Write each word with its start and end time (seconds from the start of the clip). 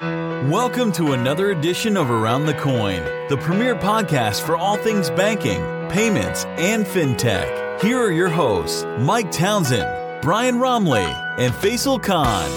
Welcome 0.00 0.92
to 0.92 1.12
another 1.14 1.50
edition 1.50 1.96
of 1.96 2.08
Around 2.08 2.46
the 2.46 2.54
Coin, 2.54 3.02
the 3.28 3.36
premier 3.36 3.74
podcast 3.74 4.46
for 4.46 4.56
all 4.56 4.76
things 4.76 5.10
banking, 5.10 5.60
payments, 5.88 6.44
and 6.44 6.86
fintech. 6.86 7.80
Here 7.80 7.98
are 7.98 8.12
your 8.12 8.28
hosts, 8.28 8.84
Mike 9.00 9.32
Townsend, 9.32 10.22
Brian 10.22 10.58
Romley, 10.58 11.04
and 11.38 11.52
Faisal 11.52 12.00
Khan. 12.00 12.48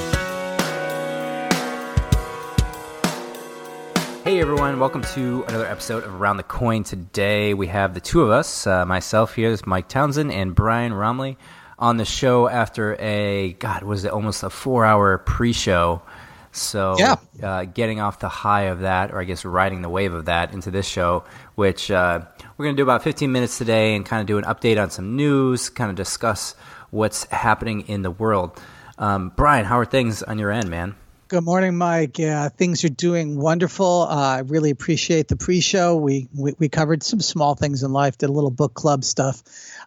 Hey 4.24 4.40
everyone, 4.40 4.80
welcome 4.80 5.02
to 5.16 5.44
another 5.46 5.66
episode 5.66 6.04
of 6.04 6.14
Around 6.14 6.38
the 6.38 6.44
Coin. 6.44 6.84
Today 6.84 7.56
we 7.56 7.66
have 7.66 7.96
the 7.96 8.02
two 8.02 8.22
of 8.22 8.30
us, 8.30 8.68
uh, 8.68 8.86
myself 8.86 9.34
here 9.34 9.50
is 9.50 9.66
Mike 9.66 9.88
Townsend 9.88 10.32
and 10.32 10.54
Brian 10.54 10.92
Romley 10.92 11.38
on 11.80 11.98
the 11.98 12.06
show 12.06 12.48
after 12.48 12.96
a, 13.00 13.54
God, 13.54 13.82
was 13.82 14.06
it 14.06 14.12
almost 14.12 14.44
a 14.44 14.52
four 14.52 14.86
hour 14.86 15.18
pre 15.18 15.52
show 15.52 16.04
so, 16.52 16.96
yeah. 16.98 17.16
uh, 17.42 17.66
getting 17.66 18.02
off 18.02 18.20
the 18.20 18.30
high 18.30 18.64
of 18.64 18.82
that, 18.82 19.12
or 19.12 19.20
I 19.20 19.24
guess 19.24 19.46
riding 19.46 19.82
the 19.82 19.90
wave 19.90 20.14
of 20.14 20.26
that 20.26 20.54
into 20.54 20.72
this 20.72 20.88
show, 20.88 21.24
which 21.56 21.90
uh, 21.90 22.22
we're 22.58 22.66
going 22.66 22.76
to 22.76 22.80
do 22.80 22.84
about 22.84 23.04
15 23.04 23.32
minutes 23.32 23.58
today 23.58 23.96
and 23.96 24.06
kind 24.06 24.22
of 24.22 24.28
do 24.28 24.38
an 24.38 24.44
update 24.44 24.82
on 24.82 24.90
some 24.90 25.16
news, 25.16 25.70
kind 25.70 25.90
of 25.90 25.96
discuss 25.96 26.56
what's 26.90 27.24
happening 27.26 27.88
in 27.88 28.02
the 28.02 28.12
world. 28.12 28.60
Um, 28.98 29.32
Brian, 29.36 29.66
how 29.66 29.80
are 29.80 29.86
things 29.86 30.24
on 30.24 30.38
your 30.38 30.52
end, 30.52 30.70
man? 30.70 30.96
Good 31.30 31.46
morning, 31.46 31.78
Mike. 31.78 32.20
Yeah, 32.20 32.50
things 32.50 32.84
are 32.84 32.90
doing 32.90 33.40
wonderful. 33.40 34.02
Uh, 34.10 34.16
I 34.16 34.40
really 34.40 34.70
appreciate 34.70 35.30
the 35.30 35.38
pre-show. 35.38 35.96
We, 35.96 36.28
we, 36.36 36.54
we 36.60 36.68
covered 36.68 37.04
some 37.04 37.22
small 37.22 37.56
things 37.56 37.84
in 37.84 37.94
life, 37.94 38.18
did 38.18 38.30
a 38.30 38.34
little 38.34 38.52
book 38.52 38.74
club 38.74 39.06
stuff, 39.06 39.42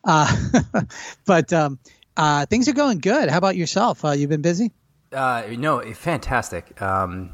uh, 0.05 0.35
but 1.27 1.53
um, 1.53 1.79
uh, 2.17 2.47
things 2.47 2.67
are 2.69 2.73
going 2.73 3.01
good. 3.01 3.29
How 3.29 3.37
about 3.37 3.57
yourself? 3.57 4.03
Uh, 4.07 4.13
you've 4.13 4.31
been 4.31 4.41
busy? 4.41 4.73
Uh, 5.15 5.45
no, 5.57 5.81
fantastic. 5.95 6.81
Um, 6.83 7.31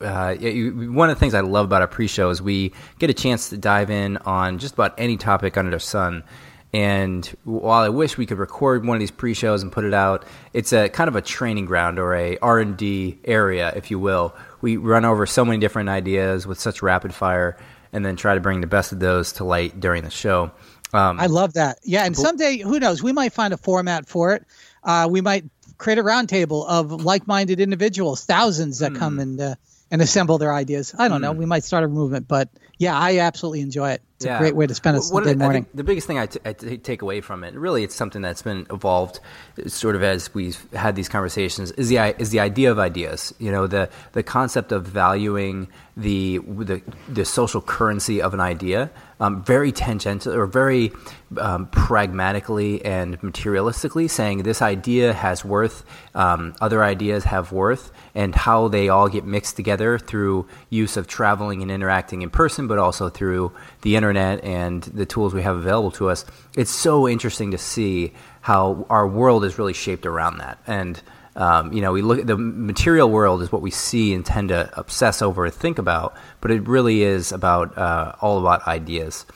uh, 0.00 0.34
one 0.34 1.10
of 1.10 1.16
the 1.16 1.20
things 1.20 1.34
I 1.34 1.40
love 1.40 1.66
about 1.66 1.82
our 1.82 1.88
pre-show 1.88 2.30
is 2.30 2.40
we 2.40 2.72
get 2.98 3.10
a 3.10 3.14
chance 3.14 3.50
to 3.50 3.56
dive 3.56 3.90
in 3.90 4.16
on 4.18 4.58
just 4.58 4.74
about 4.74 4.94
any 4.98 5.16
topic 5.16 5.56
under 5.56 5.70
the 5.70 5.80
sun. 5.80 6.24
And 6.72 7.24
while 7.44 7.82
I 7.84 7.88
wish 7.88 8.18
we 8.18 8.26
could 8.26 8.38
record 8.38 8.84
one 8.84 8.96
of 8.96 9.00
these 9.00 9.12
pre-shows 9.12 9.62
and 9.62 9.70
put 9.70 9.84
it 9.84 9.94
out, 9.94 10.24
it's 10.52 10.72
a 10.72 10.88
kind 10.88 11.06
of 11.06 11.14
a 11.14 11.22
training 11.22 11.66
ground 11.66 12.00
or 12.00 12.14
a 12.14 12.36
R&D 12.38 13.20
area, 13.24 13.72
if 13.76 13.92
you 13.92 14.00
will. 14.00 14.34
We 14.60 14.76
run 14.76 15.04
over 15.04 15.24
so 15.24 15.44
many 15.44 15.58
different 15.58 15.88
ideas 15.88 16.48
with 16.48 16.58
such 16.58 16.82
rapid 16.82 17.14
fire, 17.14 17.56
and 17.92 18.04
then 18.04 18.16
try 18.16 18.34
to 18.34 18.40
bring 18.40 18.60
the 18.60 18.66
best 18.66 18.90
of 18.90 18.98
those 18.98 19.34
to 19.34 19.44
light 19.44 19.78
during 19.78 20.02
the 20.02 20.10
show. 20.10 20.50
Um, 20.92 21.20
I 21.20 21.26
love 21.26 21.52
that. 21.54 21.78
Yeah, 21.84 22.04
and 22.04 22.16
someday, 22.16 22.58
who 22.58 22.80
knows? 22.80 23.04
We 23.04 23.12
might 23.12 23.32
find 23.32 23.54
a 23.54 23.56
format 23.56 24.08
for 24.08 24.34
it. 24.34 24.44
Uh, 24.82 25.06
we 25.08 25.20
might 25.20 25.44
create 25.78 25.98
a 25.98 26.02
roundtable 26.02 26.66
of 26.66 26.90
like-minded 27.04 27.60
individuals, 27.60 28.24
thousands 28.24 28.78
that 28.78 28.94
come 28.94 29.18
and 29.18 29.40
uh, 29.40 29.54
and 29.90 30.02
assemble 30.02 30.38
their 30.38 30.52
ideas. 30.52 30.94
I 30.96 31.08
don't 31.08 31.20
know. 31.20 31.32
We 31.32 31.46
might 31.46 31.64
start 31.64 31.84
a 31.84 31.88
movement, 31.88 32.26
but 32.26 32.48
yeah, 32.78 32.98
I 32.98 33.18
absolutely 33.18 33.60
enjoy 33.60 33.90
it. 33.92 34.02
It's 34.16 34.26
Yeah. 34.26 34.36
a 34.36 34.38
great 34.38 34.54
way 34.54 34.66
to 34.68 34.74
spend 34.74 34.96
a 34.96 35.02
Sunday 35.02 35.34
morning. 35.34 35.66
the 35.74 35.82
biggest 35.82 36.06
thing 36.06 36.18
I, 36.20 36.26
t- 36.26 36.38
I 36.44 36.52
t- 36.52 36.78
take 36.78 37.02
away 37.02 37.20
from 37.20 37.42
it, 37.42 37.52
really, 37.54 37.82
it's 37.82 37.96
something 37.96 38.22
that's 38.22 38.42
been 38.42 38.64
evolved, 38.70 39.18
sort 39.66 39.96
of 39.96 40.04
as 40.04 40.32
we've 40.32 40.64
had 40.72 40.94
these 40.94 41.08
conversations, 41.08 41.72
is 41.72 41.88
the 41.88 41.98
is 42.20 42.30
the 42.30 42.38
idea 42.38 42.70
of 42.70 42.78
ideas. 42.78 43.34
You 43.40 43.50
know, 43.50 43.66
the 43.66 43.88
the 44.12 44.22
concept 44.22 44.70
of 44.70 44.86
valuing 44.86 45.66
the 45.96 46.38
the, 46.46 46.80
the 47.08 47.24
social 47.24 47.60
currency 47.60 48.22
of 48.22 48.34
an 48.34 48.40
idea, 48.40 48.90
um, 49.18 49.42
very 49.42 49.72
tangential 49.72 50.32
or 50.32 50.46
very 50.46 50.92
um, 51.38 51.66
pragmatically 51.66 52.84
and 52.84 53.20
materialistically, 53.20 54.08
saying 54.08 54.44
this 54.44 54.62
idea 54.62 55.12
has 55.12 55.44
worth, 55.44 55.84
um, 56.14 56.54
other 56.60 56.84
ideas 56.84 57.24
have 57.24 57.50
worth, 57.50 57.90
and 58.14 58.34
how 58.36 58.68
they 58.68 58.88
all 58.88 59.08
get 59.08 59.24
mixed 59.24 59.56
together 59.56 59.98
through 59.98 60.46
use 60.70 60.96
of 60.96 61.08
traveling 61.08 61.62
and 61.62 61.70
interacting 61.72 62.22
in 62.22 62.30
person, 62.30 62.68
but 62.68 62.78
also 62.78 63.08
through 63.08 63.50
the 63.82 63.96
internet 63.96 64.03
and 64.12 64.82
the 64.82 65.06
tools 65.06 65.34
we 65.34 65.42
have 65.42 65.56
available 65.56 65.90
to 65.92 66.10
us. 66.10 66.24
It's 66.56 66.70
so 66.70 67.08
interesting 67.08 67.50
to 67.52 67.58
see 67.58 68.12
how 68.40 68.86
our 68.90 69.06
world 69.06 69.44
is 69.44 69.58
really 69.58 69.72
shaped 69.72 70.06
around 70.06 70.38
that. 70.38 70.58
And 70.66 71.00
um, 71.36 71.72
you 71.72 71.80
know, 71.80 71.92
we 71.92 72.02
look 72.02 72.20
at 72.20 72.26
the 72.26 72.36
material 72.36 73.10
world 73.10 73.42
is 73.42 73.50
what 73.50 73.62
we 73.62 73.70
see 73.70 74.14
and 74.14 74.24
tend 74.24 74.50
to 74.50 74.70
obsess 74.78 75.20
over 75.20 75.44
and 75.44 75.54
think 75.54 75.78
about, 75.78 76.14
but 76.40 76.50
it 76.50 76.66
really 76.68 77.02
is 77.02 77.32
about 77.32 77.76
uh, 77.76 78.14
all 78.20 78.38
about 78.38 78.66
ideas. 78.68 79.26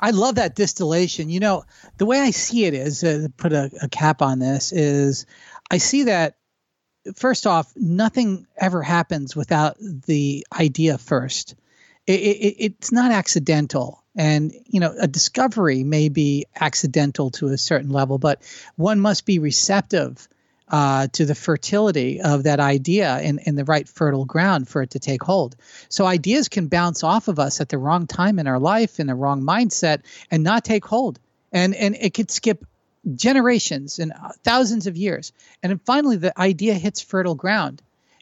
I 0.00 0.12
love 0.12 0.36
that 0.36 0.54
distillation. 0.54 1.28
You 1.28 1.40
know, 1.40 1.64
the 1.98 2.06
way 2.06 2.20
I 2.20 2.30
see 2.30 2.66
it 2.66 2.74
is 2.74 3.02
uh, 3.02 3.28
put 3.36 3.52
a, 3.52 3.70
a 3.82 3.88
cap 3.88 4.22
on 4.22 4.38
this 4.38 4.72
is 4.72 5.26
I 5.70 5.78
see 5.78 6.04
that 6.04 6.36
first 7.16 7.46
off, 7.46 7.72
nothing 7.76 8.46
ever 8.56 8.82
happens 8.82 9.34
without 9.34 9.76
the 9.80 10.46
idea 10.58 10.98
first. 10.98 11.54
It, 12.06 12.20
it, 12.20 12.56
it's 12.58 12.92
not 12.92 13.12
accidental. 13.12 13.99
And, 14.20 14.52
you 14.66 14.80
know, 14.80 14.94
a 15.00 15.08
discovery 15.08 15.82
may 15.82 16.10
be 16.10 16.44
accidental 16.54 17.30
to 17.30 17.46
a 17.46 17.56
certain 17.56 17.88
level, 17.88 18.18
but 18.18 18.42
one 18.76 19.00
must 19.00 19.24
be 19.24 19.38
receptive 19.38 20.28
uh, 20.68 21.06
to 21.14 21.24
the 21.24 21.34
fertility 21.34 22.20
of 22.20 22.42
that 22.42 22.60
idea 22.60 23.18
in, 23.22 23.38
in 23.38 23.54
the 23.54 23.64
right 23.64 23.88
fertile 23.88 24.26
ground 24.26 24.68
for 24.68 24.82
it 24.82 24.90
to 24.90 24.98
take 24.98 25.22
hold. 25.22 25.56
So 25.88 26.04
ideas 26.04 26.50
can 26.50 26.68
bounce 26.68 27.02
off 27.02 27.28
of 27.28 27.38
us 27.38 27.62
at 27.62 27.70
the 27.70 27.78
wrong 27.78 28.06
time 28.06 28.38
in 28.38 28.46
our 28.46 28.58
life, 28.58 29.00
in 29.00 29.06
the 29.06 29.14
wrong 29.14 29.40
mindset, 29.40 30.02
and 30.30 30.44
not 30.44 30.66
take 30.66 30.84
hold. 30.84 31.18
And 31.50 31.74
and 31.74 31.96
it 31.98 32.12
could 32.12 32.30
skip 32.30 32.66
generations 33.14 34.00
and 34.00 34.12
uh, 34.12 34.32
thousands 34.44 34.86
of 34.86 34.98
years. 34.98 35.32
And 35.62 35.70
then 35.70 35.80
finally, 35.86 36.18
the 36.18 36.38
idea 36.38 36.74
hits 36.74 37.00
fertile 37.00 37.36
ground, 37.36 37.80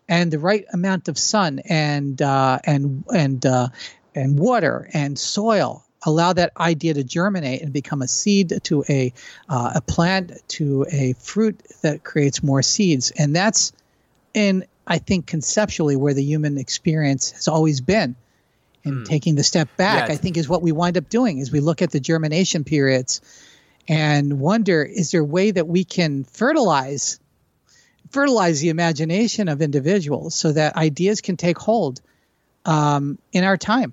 and 0.08 0.30
the 0.30 0.38
right 0.38 0.64
amount 0.72 1.08
of 1.08 1.18
sun 1.18 1.58
and 1.64 2.22
uh, 2.22 2.60
and 2.62 3.04
and 3.12 3.44
uh, 3.44 3.68
and 4.14 4.38
water 4.38 4.88
and 4.94 5.18
soil 5.18 5.84
allow 6.04 6.32
that 6.32 6.52
idea 6.56 6.94
to 6.94 7.04
germinate 7.04 7.62
and 7.62 7.72
become 7.72 8.02
a 8.02 8.08
seed 8.08 8.60
to 8.64 8.84
a 8.88 9.12
uh, 9.48 9.72
a 9.76 9.80
plant 9.80 10.32
to 10.48 10.86
a 10.90 11.14
fruit 11.14 11.60
that 11.82 12.04
creates 12.04 12.42
more 12.42 12.62
seeds. 12.62 13.10
And 13.10 13.34
that's 13.34 13.72
in 14.34 14.64
I 14.86 14.98
think 14.98 15.26
conceptually 15.26 15.96
where 15.96 16.14
the 16.14 16.24
human 16.24 16.58
experience 16.58 17.32
has 17.32 17.48
always 17.48 17.80
been. 17.80 18.16
And 18.84 19.04
taking 19.04 19.34
the 19.34 19.42
step 19.42 19.68
back, 19.76 20.08
Yeah. 20.08 20.14
I 20.14 20.16
think 20.16 20.38
is 20.38 20.48
what 20.48 20.62
we 20.62 20.72
wind 20.72 20.96
up 20.96 21.10
doing 21.10 21.40
is 21.40 21.52
we 21.52 21.60
look 21.60 21.82
at 21.82 21.90
the 21.90 22.00
germination 22.00 22.64
periods 22.64 23.20
and 23.86 24.40
wonder 24.40 24.82
is 24.82 25.10
there 25.10 25.20
a 25.20 25.24
way 25.24 25.50
that 25.50 25.66
we 25.66 25.84
can 25.84 26.24
fertilize 26.24 27.18
fertilize 28.10 28.60
the 28.60 28.68
imagination 28.70 29.48
of 29.48 29.60
individuals 29.60 30.34
so 30.34 30.52
that 30.52 30.76
ideas 30.76 31.20
can 31.20 31.36
take 31.36 31.58
hold 31.58 32.00
um, 32.64 33.18
in 33.32 33.44
our 33.44 33.56
time 33.56 33.92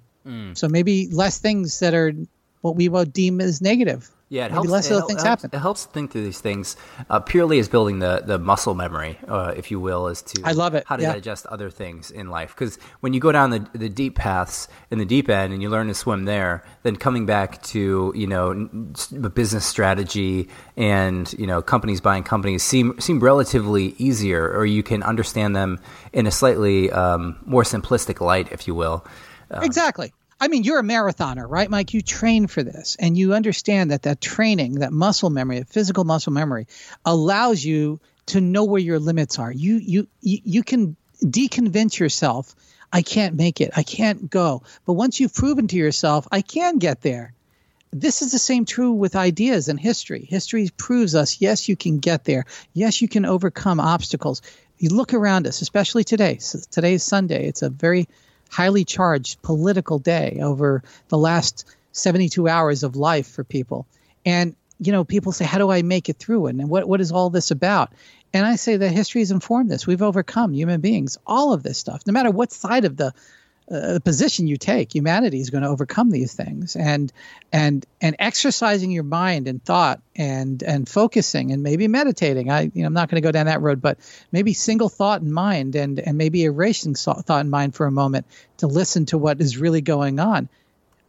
so 0.56 0.68
maybe 0.68 1.08
less 1.12 1.40
things 1.40 1.80
that 1.80 1.94
are 1.94 2.14
what 2.62 2.76
we 2.76 2.90
would 2.90 3.14
deem 3.14 3.40
as 3.42 3.62
negative 3.62 4.10
Yeah, 4.30 4.46
it 4.46 4.50
maybe 4.50 4.54
helps. 4.54 4.70
less 4.70 4.86
it, 4.90 5.06
things 5.06 5.22
helps, 5.22 5.24
happen. 5.24 5.50
It 5.54 5.60
helps 5.60 5.86
think 5.86 6.12
through 6.12 6.24
these 6.24 6.42
things 6.42 6.76
uh, 7.12 7.20
purely 7.20 7.60
as 7.60 7.70
building 7.70 8.00
the, 8.00 8.24
the 8.26 8.40
muscle 8.40 8.74
memory, 8.74 9.20
uh, 9.28 9.54
if 9.56 9.70
you 9.70 9.80
will, 9.80 10.08
as 10.08 10.24
to 10.24 10.42
I 10.44 10.54
love 10.54 10.74
it, 10.74 10.84
how 10.88 10.96
to 10.96 11.04
yeah. 11.04 11.14
digest 11.14 11.46
other 11.46 11.70
things 11.70 12.10
in 12.10 12.30
life. 12.32 12.56
Because 12.56 12.80
when 13.02 13.14
you 13.14 13.20
go 13.20 13.32
down 13.32 13.52
the 13.52 13.70
the 13.74 13.88
deep 13.88 14.16
paths 14.16 14.68
in 14.90 14.98
the 14.98 15.06
deep 15.06 15.30
end 15.30 15.54
and 15.54 15.62
you 15.62 15.70
learn 15.70 15.88
to 15.90 15.94
swim 15.94 16.26
there, 16.26 16.64
then 16.82 16.96
coming 16.96 17.28
back 17.28 17.62
to 17.66 18.12
you 18.16 18.26
know 18.26 18.68
business 19.36 19.64
strategy 19.64 20.50
and 20.76 21.32
you 21.38 21.46
know 21.46 21.62
companies 21.62 22.02
buying 22.02 22.24
companies 22.24 22.64
seem 22.64 23.00
seem 23.00 23.20
relatively 23.20 23.94
easier, 24.00 24.50
or 24.58 24.66
you 24.66 24.82
can 24.82 25.04
understand 25.04 25.56
them 25.56 25.80
in 26.14 26.26
a 26.26 26.32
slightly 26.32 26.90
um, 26.92 27.38
more 27.46 27.62
simplistic 27.64 28.20
light, 28.22 28.52
if 28.52 28.66
you 28.68 28.74
will. 28.74 29.06
Uh-huh. 29.52 29.64
exactly. 29.64 30.14
I 30.40 30.50
mean, 30.50 30.64
you're 30.64 30.80
a 30.80 30.84
marathoner, 30.84 31.46
right, 31.50 31.70
Mike? 31.70 31.94
You 31.94 32.02
train 32.02 32.48
for 32.48 32.62
this, 32.62 32.98
and 33.00 33.18
you 33.18 33.34
understand 33.34 33.92
that 33.92 34.02
that 34.02 34.20
training, 34.20 34.76
that 34.80 34.92
muscle 34.92 35.30
memory, 35.30 35.60
that 35.60 35.70
physical 35.70 36.04
muscle 36.04 36.34
memory, 36.34 36.68
allows 37.06 37.64
you 37.64 38.02
to 38.28 38.42
know 38.42 38.66
where 38.66 38.82
your 38.82 39.00
limits 39.00 39.40
are. 39.40 39.52
You 39.52 39.78
you 39.78 40.08
you, 40.22 40.64
can 40.64 40.98
deconvince 41.24 41.98
yourself. 41.98 42.54
I 42.92 43.02
can't 43.02 43.36
make 43.36 43.62
it. 43.62 43.72
I 43.76 43.84
can't 43.84 44.30
go. 44.30 44.64
But 44.86 44.94
once 44.94 45.20
you've 45.20 45.34
proven 45.34 45.68
to 45.68 45.76
yourself, 45.76 46.28
I 46.32 46.42
can 46.42 46.80
get 46.80 47.02
there. 47.02 47.34
This 47.92 48.22
is 48.22 48.32
the 48.32 48.40
same 48.40 48.66
true 48.66 48.92
with 48.92 49.16
ideas 49.16 49.70
and 49.70 49.80
history. 49.80 50.26
History 50.30 50.70
proves 50.76 51.16
us, 51.16 51.40
yes, 51.40 51.70
you 51.70 51.78
can 51.78 52.00
get 52.00 52.26
there. 52.26 52.46
Yes, 52.74 53.02
you 53.02 53.08
can 53.08 53.26
overcome 53.26 53.80
obstacles. 53.80 54.42
You 54.78 54.90
look 54.90 55.14
around 55.14 55.48
us, 55.48 55.62
especially 55.62 56.04
today. 56.04 56.38
So 56.40 56.60
today 56.70 56.96
is 56.96 57.04
Sunday. 57.04 57.48
It's 57.48 57.62
a 57.62 57.70
very 57.70 58.10
highly 58.50 58.86
charged 58.86 59.42
political 59.42 60.00
day 60.00 60.40
over 60.42 60.84
the 61.10 61.18
last 61.18 61.66
72 61.92 62.48
hours 62.48 62.84
of 62.84 62.96
life 62.96 63.28
for 63.28 63.44
people. 63.44 63.86
And, 64.26 64.56
you 64.80 64.92
know, 64.92 65.04
people 65.04 65.32
say, 65.32 65.46
how 65.46 65.58
do 65.58 65.72
I 65.72 65.82
make 65.82 66.10
it 66.10 66.18
through? 66.18 66.48
And 66.48 66.70
what, 66.70 66.88
what 66.88 67.02
is 67.02 67.12
all 67.12 67.30
this 67.30 67.52
about? 67.52 67.92
And 68.34 68.46
I 68.46 68.58
say 68.58 68.76
that 68.78 68.90
history 68.90 69.22
has 69.22 69.32
informed 69.32 69.72
this. 69.72 69.88
We've 69.88 70.02
overcome 70.02 70.54
human 70.54 70.82
beings, 70.82 71.18
all 71.26 71.54
of 71.54 71.64
this 71.64 71.78
stuff, 71.78 72.04
no 72.06 72.12
matter 72.12 72.32
what 72.32 72.52
side 72.52 72.84
of 72.86 72.98
the 72.98 73.14
uh, 73.70 73.94
the 73.94 74.02
position 74.02 74.46
you 74.46 74.58
take, 74.58 74.94
humanity 74.94 75.40
is 75.40 75.50
going 75.50 75.64
to 75.64 75.70
overcome 75.70 76.12
these 76.12 76.34
things, 76.34 76.76
and 76.76 77.12
and 77.52 77.84
and 78.00 78.16
exercising 78.20 78.92
your 78.92 79.04
mind 79.04 79.48
and 79.48 79.64
thought, 79.64 80.02
and 80.16 80.62
and 80.62 80.88
focusing, 80.88 81.52
and 81.52 81.64
maybe 81.64 81.88
meditating. 81.88 82.52
I 82.52 82.70
you 82.74 82.82
know 82.82 82.88
I'm 82.88 82.94
not 82.94 83.10
going 83.10 83.22
to 83.22 83.26
go 83.26 83.32
down 83.32 83.48
that 83.48 83.62
road, 83.62 83.82
but 83.82 83.98
maybe 84.32 84.54
single 84.54 84.90
thought 84.90 85.22
in 85.22 85.32
mind, 85.32 85.76
and 85.76 86.00
and 86.00 86.16
maybe 86.16 86.44
erasing 86.44 86.94
thought 86.94 87.42
in 87.42 87.50
mind 87.50 87.74
for 87.74 87.88
a 87.88 87.92
moment 87.92 88.28
to 88.58 88.68
listen 88.68 89.08
to 89.08 89.18
what 89.18 89.42
is 89.42 89.58
really 89.58 89.82
going 89.82 90.20
on, 90.20 90.48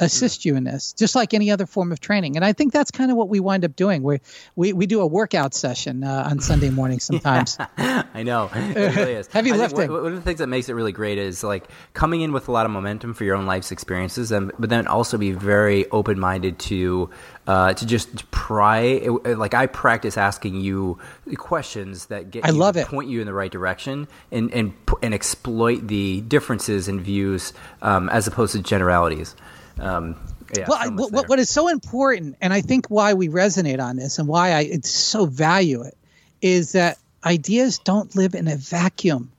assist 0.01 0.45
you 0.45 0.57
in 0.57 0.65
this, 0.65 0.93
just 0.93 1.15
like 1.15 1.35
any 1.35 1.51
other 1.51 1.67
form 1.67 1.93
of 1.93 2.01
training. 2.01 2.37
And 2.37 2.45
I 2.45 2.53
think 2.53 2.73
that's 2.73 2.91
kind 2.91 3.11
of 3.11 3.17
what 3.17 3.29
we 3.29 3.41
wind 3.41 3.65
up 3.65 3.77
doing. 3.77 4.03
We 4.03 4.21
we 4.55 4.73
we 4.73 4.87
do 4.87 5.01
a 5.01 5.07
workout 5.07 5.55
session 5.55 6.05
uh, 6.05 6.29
on 6.31 6.41
Sunday 6.41 6.71
morning 6.71 7.01
sometimes. 7.01 7.57
I 7.79 8.23
know 8.23 8.51
it 8.55 8.97
really 8.97 9.15
is. 9.15 9.27
Heavy 9.29 9.53
I 9.53 9.57
lifting. 9.57 9.91
One, 9.91 10.03
one 10.03 10.13
of 10.13 10.19
the 10.19 10.25
things 10.25 10.39
that 10.39 10.49
makes 10.49 10.69
it 10.69 10.75
really 10.75 10.93
great 10.93 11.19
is 11.19 11.43
like 11.43 11.69
coming 11.95 12.21
in 12.21 12.33
with 12.33 12.49
a 12.49 12.53
lot 12.53 12.67
of 12.67 12.73
momentum 12.73 13.15
for 13.15 13.25
your 13.25 13.37
own 13.37 13.47
life's 13.47 13.73
experiences, 13.73 14.33
and 14.33 14.53
but 14.59 14.71
then 14.71 14.87
also 14.87 15.19
be 15.19 15.33
very 15.33 15.89
open 15.91 16.19
minded 16.19 16.59
to 16.61 17.11
uh, 17.47 17.73
to 17.75 17.87
just 17.87 18.31
pry. 18.31 19.07
Like 19.25 19.55
I 19.55 19.67
practice 19.67 20.17
asking 20.17 20.61
you 20.61 20.99
questions 21.37 22.07
that 22.07 22.31
get 22.31 22.45
I 22.45 22.51
you, 22.51 22.55
love 22.55 22.77
it. 22.77 22.87
point 22.87 23.09
you 23.09 23.21
in 23.21 23.27
the 23.27 23.35
right 23.35 23.51
direction, 23.51 24.09
and 24.31 24.53
and 24.53 24.75
and 25.03 25.15
exploit 25.15 25.87
the 25.89 26.21
differences 26.23 26.89
in 26.89 27.01
views 27.01 27.53
um, 27.83 28.09
as 28.11 28.27
opposed 28.27 28.53
to 28.53 28.63
generalities. 28.63 29.35
Um, 29.79 30.17
yeah, 30.57 30.67
well, 30.69 30.79
I, 30.81 30.89
what, 30.89 31.29
what 31.29 31.39
is 31.39 31.51
so 31.51 31.69
important, 31.69 32.37
and 32.41 32.53
I 32.53 32.61
think 32.61 32.87
why 32.87 33.15
we 33.15 33.29
resonate 33.29 33.81
on 33.81 33.97
this 33.97 34.19
and 34.19 34.29
why 34.29 34.53
I 34.53 34.61
it's 34.61 34.91
so 34.91 35.27
value 35.27 35.83
it, 35.83 35.97
is 36.41 36.73
that 36.73 36.99
ideas 37.25 37.79
don't 37.79 38.15
live 38.15 38.35
in 38.35 38.49
a 38.49 38.57
vacuum. 38.57 39.33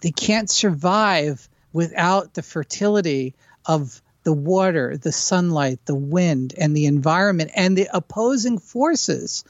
They 0.00 0.10
can't 0.10 0.50
survive 0.50 1.48
without 1.72 2.34
the 2.34 2.42
fertility 2.42 3.34
of 3.66 4.00
the 4.24 4.32
water, 4.32 4.96
the 4.96 5.12
sunlight, 5.12 5.78
the 5.84 5.94
wind, 5.94 6.54
and 6.58 6.76
the 6.76 6.86
environment, 6.86 7.50
and 7.54 7.76
the 7.76 7.88
opposing 7.92 8.58
forces 8.58 9.44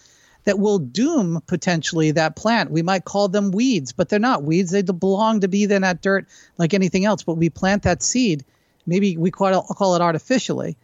that 0.45 0.59
will 0.59 0.79
doom 0.79 1.43
potentially 1.47 2.11
that 2.13 2.37
plant. 2.37 2.71
We 2.71 2.83
might 2.83 3.05
call 3.05 3.29
them 3.29 3.51
weeds, 3.51 3.93
but 3.93 4.09
they're 4.09 4.19
not 4.19 4.43
weeds. 4.43 4.71
They 4.71 4.83
belong 4.83 5.41
to 5.41 5.49
be 5.49 5.65
in 5.65 5.83
that 5.83 6.03
dirt 6.03 6.27
like 6.59 6.75
anything 6.75 7.05
else. 7.05 7.23
But 7.23 7.35
we 7.35 7.49
plant 7.51 7.85
that 7.85 8.03
seed, 8.03 8.45
maybe 8.87 9.17
we 9.17 9.31
call 9.31 9.49
it, 9.49 9.75
call 9.75 9.95
it 9.95 10.03
artificially, 10.03 10.77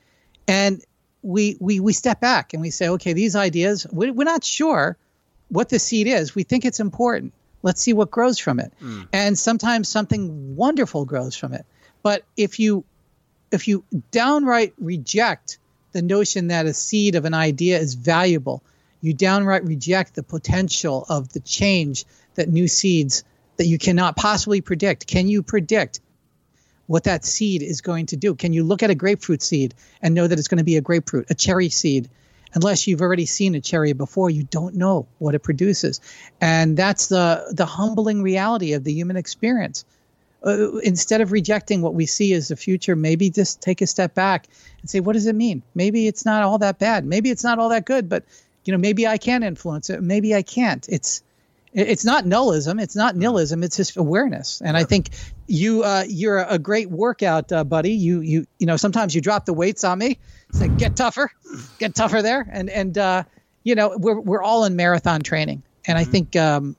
and 0.49 0.83
we, 1.23 1.57
we 1.61 1.81
we 1.81 1.93
step 1.93 2.21
back 2.21 2.53
and 2.53 2.61
we 2.61 2.71
say, 2.71 2.89
okay, 2.89 3.13
these 3.13 3.37
ideas, 3.37 3.87
we, 3.93 4.11
we're 4.11 4.25
not 4.25 4.45
sure 4.45 4.97
what 5.49 5.69
the 5.69 5.79
seed 5.79 6.07
is. 6.07 6.35
We 6.35 6.43
think 6.43 6.65
it's 6.65 6.81
important. 6.81 7.33
Let's 7.63 7.81
see 7.81 7.93
what 7.93 8.11
grows 8.11 8.39
from 8.39 8.59
it. 8.59 8.73
Hmm. 8.81 9.03
And 9.13 9.39
sometimes 9.39 9.89
something 9.89 10.57
wonderful 10.57 11.05
grows 11.05 11.37
from 11.37 11.53
it. 11.53 11.65
But 12.03 12.25
if 12.37 12.59
you 12.59 12.85
if 13.53 13.69
you 13.69 13.85
downright 14.11 14.75
reject 14.79 15.59
the 15.93 16.03
notion 16.03 16.49
that 16.49 16.67
a 16.67 16.73
seed 16.73 17.15
of 17.15 17.25
an 17.25 17.35
idea 17.35 17.79
is 17.79 17.95
valuable, 17.95 18.63
you 19.01 19.13
downright 19.13 19.65
reject 19.65 20.15
the 20.15 20.23
potential 20.23 21.05
of 21.09 21.33
the 21.33 21.41
change 21.41 22.07
that 22.35 22.49
new 22.49 22.67
seeds 22.67 23.25
that 23.59 23.67
you 23.67 23.79
cannot 23.79 24.17
possibly 24.17 24.63
predict. 24.63 25.07
Can 25.07 25.29
you 25.29 25.43
predict 25.43 26.01
what 26.87 27.05
that 27.05 27.25
seed 27.25 27.63
is 27.63 27.81
going 27.81 28.07
to 28.07 28.17
do? 28.17 28.35
Can 28.35 28.53
you 28.53 28.65
look 28.65 28.83
at 28.83 28.91
a 28.91 28.95
grapefruit 28.95 29.43
seed 29.43 29.75
and 30.01 30.15
know 30.15 30.27
that 30.27 30.39
it's 30.39 30.49
going 30.49 30.59
to 30.59 30.65
be 30.65 30.77
a 30.77 30.81
grapefruit, 30.81 31.31
a 31.31 31.35
cherry 31.35 31.69
seed? 31.69 32.09
Unless 32.55 32.87
you've 32.87 33.01
already 33.01 33.25
seen 33.25 33.55
a 33.55 33.61
cherry 33.61 33.95
before, 33.95 34.29
you 34.29 34.43
don't 34.43 34.75
know 34.75 35.07
what 35.19 35.35
it 35.35 35.39
produces. 35.39 36.01
And 36.41 36.77
that's 36.77 37.07
the 37.07 37.47
the 37.51 37.65
humbling 37.65 38.23
reality 38.23 38.75
of 38.75 38.85
the 38.85 38.93
human 38.93 39.17
experience 39.17 39.87
uh, 40.45 40.77
instead 40.79 41.21
of 41.21 41.33
rejecting 41.33 41.83
what 41.83 41.95
we 41.95 42.07
see 42.07 42.33
as 42.35 42.49
the 42.49 42.57
future, 42.57 42.97
maybe 42.97 43.31
just 43.31 43.61
take 43.61 43.81
a 43.81 43.87
step 43.87 44.15
back 44.15 44.49
and 44.81 44.91
say, 44.91 45.01
what 45.01 45.13
does 45.13 45.27
it 45.27 45.35
mean? 45.35 45.63
Maybe 45.75 46.07
it's 46.07 46.25
not 46.25 46.43
all 46.43 46.59
that 46.59 46.79
bad. 46.79 47.05
Maybe 47.05 47.31
it's 47.31 47.45
not 47.45 47.59
all 47.59 47.69
that 47.71 47.85
good, 47.85 48.09
but 48.09 48.25
you 48.65 48.73
know, 48.73 48.79
maybe 48.79 49.07
I 49.07 49.19
can 49.19 49.43
influence 49.43 49.91
it. 49.91 50.03
Maybe 50.03 50.35
I 50.35 50.43
can't. 50.43 50.87
It's 50.89 51.19
it- 51.19 51.25
it's 51.73 52.05
not 52.05 52.25
nullism. 52.25 52.81
It's 52.81 52.97
not 52.97 53.17
nihilism. 53.17 53.63
It's 53.63 53.77
just 53.77 53.97
awareness. 53.97 54.61
And 54.63 54.77
I 54.77 54.85
think 54.85 55.11
you 55.47 55.83
uh, 55.83 56.05
you're 56.07 56.39
a 56.39 56.59
great 56.59 56.91
workout 56.91 57.51
uh, 57.51 57.65
buddy. 57.65 57.93
You 57.93 58.21
you 58.21 58.47
you 58.59 58.67
know 58.67 58.77
sometimes 58.77 59.15
you 59.15 59.21
drop 59.21 59.47
the 59.47 59.53
weights 59.53 59.85
on 59.85 59.99
me. 59.99 60.19
it's 60.49 60.61
like 60.61 60.77
get 60.77 60.97
tougher, 60.97 61.31
get 61.79 61.95
tougher 61.95 62.23
there. 62.23 62.47
And 62.51 62.69
and 62.69 62.97
uh, 62.99 63.25
you 63.63 63.75
know 63.75 63.97
we're 63.97 64.21
we're 64.21 64.43
all 64.43 64.65
in 64.65 64.77
marathon 64.77 65.23
training. 65.23 65.63
And 65.87 65.99
I 65.99 66.05
think 66.05 66.37
um, 66.37 66.77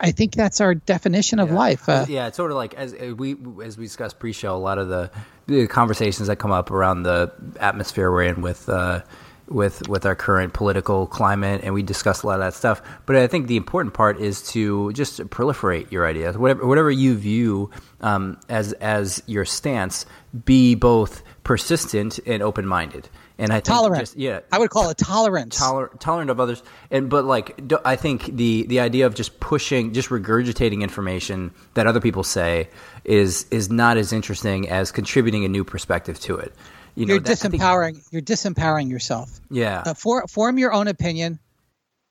I 0.00 0.10
think 0.12 0.34
that's 0.34 0.60
our 0.60 0.74
definition 0.74 1.38
of 1.38 1.50
life. 1.50 1.88
Uh, 1.88 2.06
yeah, 2.08 2.28
it's 2.28 2.36
sort 2.36 2.50
of 2.50 2.56
like 2.56 2.74
as 2.74 2.92
we 2.94 3.36
as 3.64 3.76
we 3.76 3.84
discussed 3.84 4.18
pre-show, 4.18 4.54
a 4.54 4.58
lot 4.58 4.78
of 4.78 4.88
the, 4.88 5.10
the 5.46 5.66
conversations 5.66 6.28
that 6.28 6.36
come 6.36 6.52
up 6.52 6.70
around 6.70 7.02
the 7.02 7.32
atmosphere 7.58 8.10
we're 8.10 8.24
in 8.24 8.42
with 8.42 8.68
uh, 8.68 9.02
with 9.48 9.88
with 9.88 10.04
our 10.06 10.14
current 10.14 10.52
political 10.52 11.06
climate, 11.06 11.60
and 11.64 11.74
we 11.74 11.82
discussed 11.82 12.22
a 12.22 12.26
lot 12.26 12.34
of 12.34 12.40
that 12.40 12.54
stuff. 12.54 12.82
But 13.06 13.16
I 13.16 13.26
think 13.26 13.46
the 13.46 13.56
important 13.56 13.94
part 13.94 14.20
is 14.20 14.42
to 14.52 14.92
just 14.92 15.20
proliferate 15.30 15.90
your 15.90 16.06
ideas, 16.06 16.36
whatever 16.36 16.66
whatever 16.66 16.90
you 16.90 17.16
view 17.16 17.70
um, 18.00 18.38
as 18.48 18.72
as 18.74 19.22
your 19.26 19.44
stance. 19.44 20.06
Be 20.44 20.74
both 20.74 21.22
persistent 21.44 22.18
and 22.26 22.42
open-minded, 22.42 23.08
and 23.38 23.52
I 23.52 23.56
think 23.56 23.64
tolerant. 23.64 24.00
Just, 24.00 24.16
yeah, 24.16 24.40
I 24.52 24.58
would 24.58 24.68
call 24.68 24.90
it 24.90 24.98
tolerance. 24.98 25.56
tolerant 25.56 26.00
tolerant 26.00 26.30
of 26.30 26.40
others 26.40 26.62
and 26.90 27.08
but 27.08 27.24
like 27.24 27.58
i 27.84 27.96
think 27.96 28.24
the 28.36 28.64
the 28.66 28.80
idea 28.80 29.06
of 29.06 29.14
just 29.14 29.40
pushing 29.40 29.92
just 29.92 30.08
regurgitating 30.08 30.82
information 30.82 31.52
that 31.74 31.86
other 31.86 32.00
people 32.00 32.22
say 32.22 32.68
is 33.04 33.46
is 33.50 33.70
not 33.70 33.96
as 33.96 34.12
interesting 34.12 34.68
as 34.68 34.92
contributing 34.92 35.44
a 35.44 35.48
new 35.48 35.64
perspective 35.64 36.18
to 36.20 36.36
it 36.36 36.54
you 36.96 37.06
know 37.06 37.14
you're 37.14 37.20
that- 37.22 37.32
I 37.32 37.34
think- 37.48 37.62
disempowering. 37.62 38.02
you're 38.10 38.22
disempowering 38.22 38.90
yourself. 38.90 39.40
yeah 39.50 39.82
Uh, 39.86 39.94
for, 39.94 40.26
form 40.26 40.58
your 40.58 40.72
own 40.72 40.88
opinion, 40.88 41.38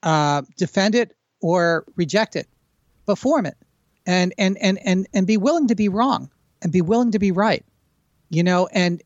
uh, 0.03 0.43
defend 0.57 0.95
it 0.95 1.15
or 1.41 1.85
reject 1.95 2.35
it, 2.35 2.47
but 3.05 3.17
form 3.17 3.45
it, 3.45 3.57
and 4.05 4.33
and 4.37 4.57
and 4.57 4.77
and 4.83 5.07
and 5.13 5.27
be 5.27 5.37
willing 5.37 5.67
to 5.67 5.75
be 5.75 5.89
wrong 5.89 6.29
and 6.61 6.71
be 6.71 6.81
willing 6.81 7.11
to 7.11 7.19
be 7.19 7.31
right. 7.31 7.65
You 8.29 8.43
know, 8.43 8.67
and 8.71 9.01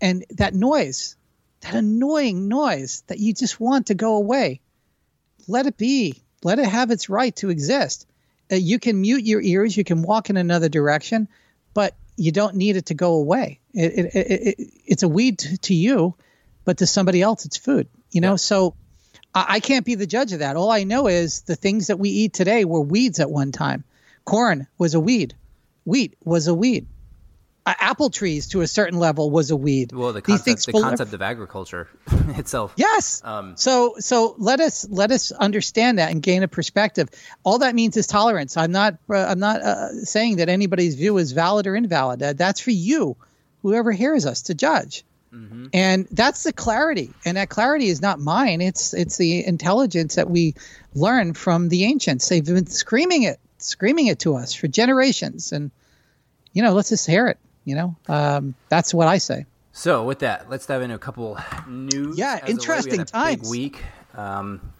and 0.00 0.24
that 0.30 0.54
noise, 0.54 1.16
that 1.60 1.74
annoying 1.74 2.48
noise 2.48 3.02
that 3.08 3.18
you 3.18 3.32
just 3.34 3.58
want 3.60 3.86
to 3.88 3.94
go 3.94 4.16
away, 4.16 4.60
let 5.48 5.66
it 5.66 5.76
be. 5.76 6.22
Let 6.42 6.58
it 6.58 6.66
have 6.66 6.90
its 6.90 7.08
right 7.08 7.34
to 7.36 7.48
exist. 7.50 8.06
Uh, 8.52 8.56
you 8.56 8.78
can 8.78 9.00
mute 9.00 9.24
your 9.24 9.40
ears. 9.40 9.74
You 9.76 9.84
can 9.84 10.02
walk 10.02 10.28
in 10.30 10.36
another 10.36 10.68
direction, 10.68 11.28
but 11.72 11.94
you 12.16 12.32
don't 12.32 12.56
need 12.56 12.76
it 12.76 12.86
to 12.86 12.94
go 12.94 13.14
away. 13.14 13.60
It, 13.74 13.92
it, 13.92 14.14
it, 14.14 14.58
it, 14.58 14.68
it's 14.86 15.02
a 15.02 15.08
weed 15.08 15.38
to, 15.40 15.58
to 15.58 15.74
you, 15.74 16.14
but 16.64 16.78
to 16.78 16.86
somebody 16.86 17.20
else, 17.20 17.44
it's 17.44 17.56
food. 17.56 17.88
You 18.10 18.20
know, 18.20 18.36
so 18.36 18.74
I, 19.34 19.46
I 19.48 19.60
can't 19.60 19.84
be 19.84 19.96
the 19.96 20.06
judge 20.06 20.32
of 20.32 20.38
that. 20.38 20.56
All 20.56 20.70
I 20.70 20.84
know 20.84 21.08
is 21.08 21.42
the 21.42 21.56
things 21.56 21.88
that 21.88 21.98
we 21.98 22.10
eat 22.10 22.32
today 22.32 22.64
were 22.64 22.80
weeds 22.80 23.20
at 23.20 23.30
one 23.30 23.52
time. 23.52 23.84
Corn 24.24 24.66
was 24.78 24.94
a 24.94 25.00
weed. 25.00 25.34
Wheat 25.84 26.16
was 26.24 26.46
a 26.46 26.54
weed. 26.54 26.86
uh, 27.66 27.74
apple 27.78 28.10
trees 28.10 28.48
to 28.48 28.60
a 28.60 28.66
certain 28.66 28.98
level 28.98 29.30
was 29.30 29.50
a 29.50 29.56
weed. 29.56 29.92
Well, 29.92 30.12
the 30.12 30.22
concept, 30.22 30.66
the 30.66 30.72
concept 30.72 31.12
of 31.12 31.22
agriculture 31.22 31.88
itself. 32.38 32.72
Yes. 32.76 33.20
Um, 33.24 33.56
so 33.56 33.96
so 33.98 34.34
let 34.38 34.60
us 34.60 34.86
let 34.88 35.10
us 35.10 35.32
understand 35.32 35.98
that 35.98 36.10
and 36.10 36.22
gain 36.22 36.42
a 36.42 36.48
perspective. 36.48 37.08
All 37.42 37.58
that 37.58 37.74
means 37.74 37.96
is 37.96 38.06
tolerance. 38.06 38.56
I'm 38.56 38.72
not 38.72 38.98
uh, 39.10 39.16
I'm 39.16 39.38
not 39.40 39.60
uh, 39.62 39.88
saying 40.04 40.36
that 40.36 40.48
anybody's 40.48 40.94
view 40.94 41.18
is 41.18 41.32
valid 41.32 41.66
or 41.66 41.74
invalid. 41.74 42.22
Uh, 42.22 42.32
that's 42.34 42.60
for 42.60 42.70
you, 42.70 43.16
whoever 43.64 43.90
hears 43.90 44.26
us, 44.26 44.42
to 44.42 44.54
judge. 44.54 45.04
And 45.72 46.06
that's 46.12 46.44
the 46.44 46.52
clarity, 46.52 47.10
and 47.24 47.36
that 47.36 47.48
clarity 47.48 47.88
is 47.88 48.00
not 48.00 48.20
mine. 48.20 48.60
It's 48.60 48.94
it's 48.94 49.16
the 49.16 49.44
intelligence 49.44 50.14
that 50.14 50.30
we 50.30 50.54
learn 50.94 51.34
from 51.34 51.70
the 51.70 51.82
ancients. 51.86 52.28
They've 52.28 52.44
been 52.44 52.68
screaming 52.68 53.24
it, 53.24 53.40
screaming 53.58 54.06
it 54.06 54.20
to 54.20 54.36
us 54.36 54.54
for 54.54 54.68
generations, 54.68 55.50
and 55.50 55.72
you 56.52 56.62
know, 56.62 56.72
let's 56.72 56.90
just 56.90 57.08
hear 57.08 57.26
it. 57.26 57.38
You 57.64 57.74
know, 57.74 57.96
um, 58.06 58.54
that's 58.68 58.94
what 58.94 59.08
I 59.08 59.18
say. 59.18 59.44
So 59.72 60.04
with 60.04 60.20
that, 60.20 60.48
let's 60.48 60.66
dive 60.66 60.82
into 60.82 60.94
a 60.94 61.00
couple 61.00 61.36
news. 61.66 62.16
Yeah, 62.16 62.38
as. 62.40 62.46
We 62.46 62.52
interesting 62.52 62.98
had 63.00 63.08
times. 63.08 63.50
Week. 63.50 63.82
Um, 64.14 64.72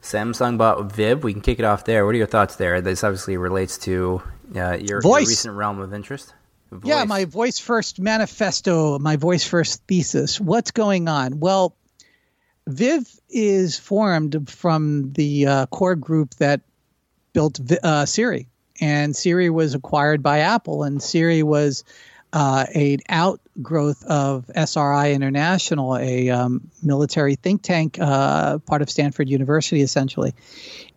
Samsung 0.00 0.56
bought 0.56 0.90
Viv. 0.90 1.22
We 1.22 1.34
can 1.34 1.42
kick 1.42 1.58
it 1.58 1.66
off 1.66 1.84
there. 1.84 2.06
What 2.06 2.14
are 2.14 2.18
your 2.18 2.26
thoughts 2.26 2.56
there? 2.56 2.80
This 2.80 3.04
obviously 3.04 3.36
relates 3.36 3.76
to 3.78 4.22
uh, 4.56 4.78
your, 4.80 5.02
your 5.02 5.02
recent 5.02 5.54
realm 5.54 5.78
of 5.78 5.92
interest. 5.92 6.32
Yeah, 6.84 7.04
my 7.04 7.24
voice 7.24 7.58
first 7.58 7.98
manifesto, 7.98 8.98
my 8.98 9.16
voice 9.16 9.44
first 9.44 9.82
thesis. 9.86 10.40
What's 10.40 10.70
going 10.70 11.08
on? 11.08 11.40
Well, 11.40 11.76
Viv 12.66 13.08
is 13.28 13.78
formed 13.78 14.48
from 14.48 15.12
the 15.12 15.46
uh, 15.46 15.66
core 15.66 15.96
group 15.96 16.34
that 16.36 16.60
built 17.32 17.60
uh, 17.82 18.06
Siri, 18.06 18.48
and 18.80 19.14
Siri 19.14 19.50
was 19.50 19.74
acquired 19.74 20.22
by 20.22 20.40
Apple, 20.40 20.84
and 20.84 21.02
Siri 21.02 21.42
was 21.42 21.84
uh, 22.32 22.66
an 22.74 22.98
outgrowth 23.08 24.04
of 24.04 24.48
SRI 24.54 25.12
International, 25.12 25.96
a 25.96 26.30
um, 26.30 26.70
military 26.82 27.34
think 27.34 27.62
tank, 27.62 27.98
uh, 28.00 28.58
part 28.58 28.82
of 28.82 28.90
Stanford 28.90 29.28
University, 29.28 29.82
essentially. 29.82 30.34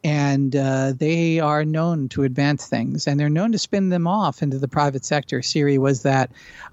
And 0.03 0.53
uh, 0.53 0.93
they 0.97 1.39
are 1.39 1.63
known 1.63 2.09
to 2.09 2.23
advance 2.23 2.67
things, 2.67 3.07
and 3.07 3.17
they're 3.17 3.29
known 3.29 3.53
to 3.53 3.57
spin 3.57 3.89
them 3.89 4.05
off 4.05 4.41
into 4.41 4.59
the 4.59 4.67
private 4.67 5.05
sector. 5.05 5.41
Siri 5.41 5.77
was 5.77 6.03
that. 6.03 6.31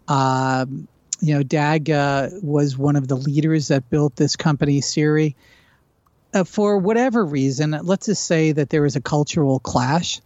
Um, 0.08 0.88
you 1.20 1.34
know, 1.34 1.42
Dag 1.42 1.90
uh, 1.90 2.30
was 2.42 2.76
one 2.76 2.96
of 2.96 3.06
the 3.06 3.16
leaders 3.16 3.68
that 3.68 3.90
built 3.90 4.16
this 4.16 4.36
company, 4.36 4.80
Siri. 4.80 5.36
Uh, 6.32 6.44
for 6.44 6.78
whatever 6.78 7.24
reason, 7.24 7.72
let's 7.82 8.06
just 8.06 8.24
say 8.24 8.52
that 8.52 8.70
there 8.70 8.82
was 8.82 8.96
a 8.96 9.00
cultural 9.00 9.58
clash. 9.58 10.20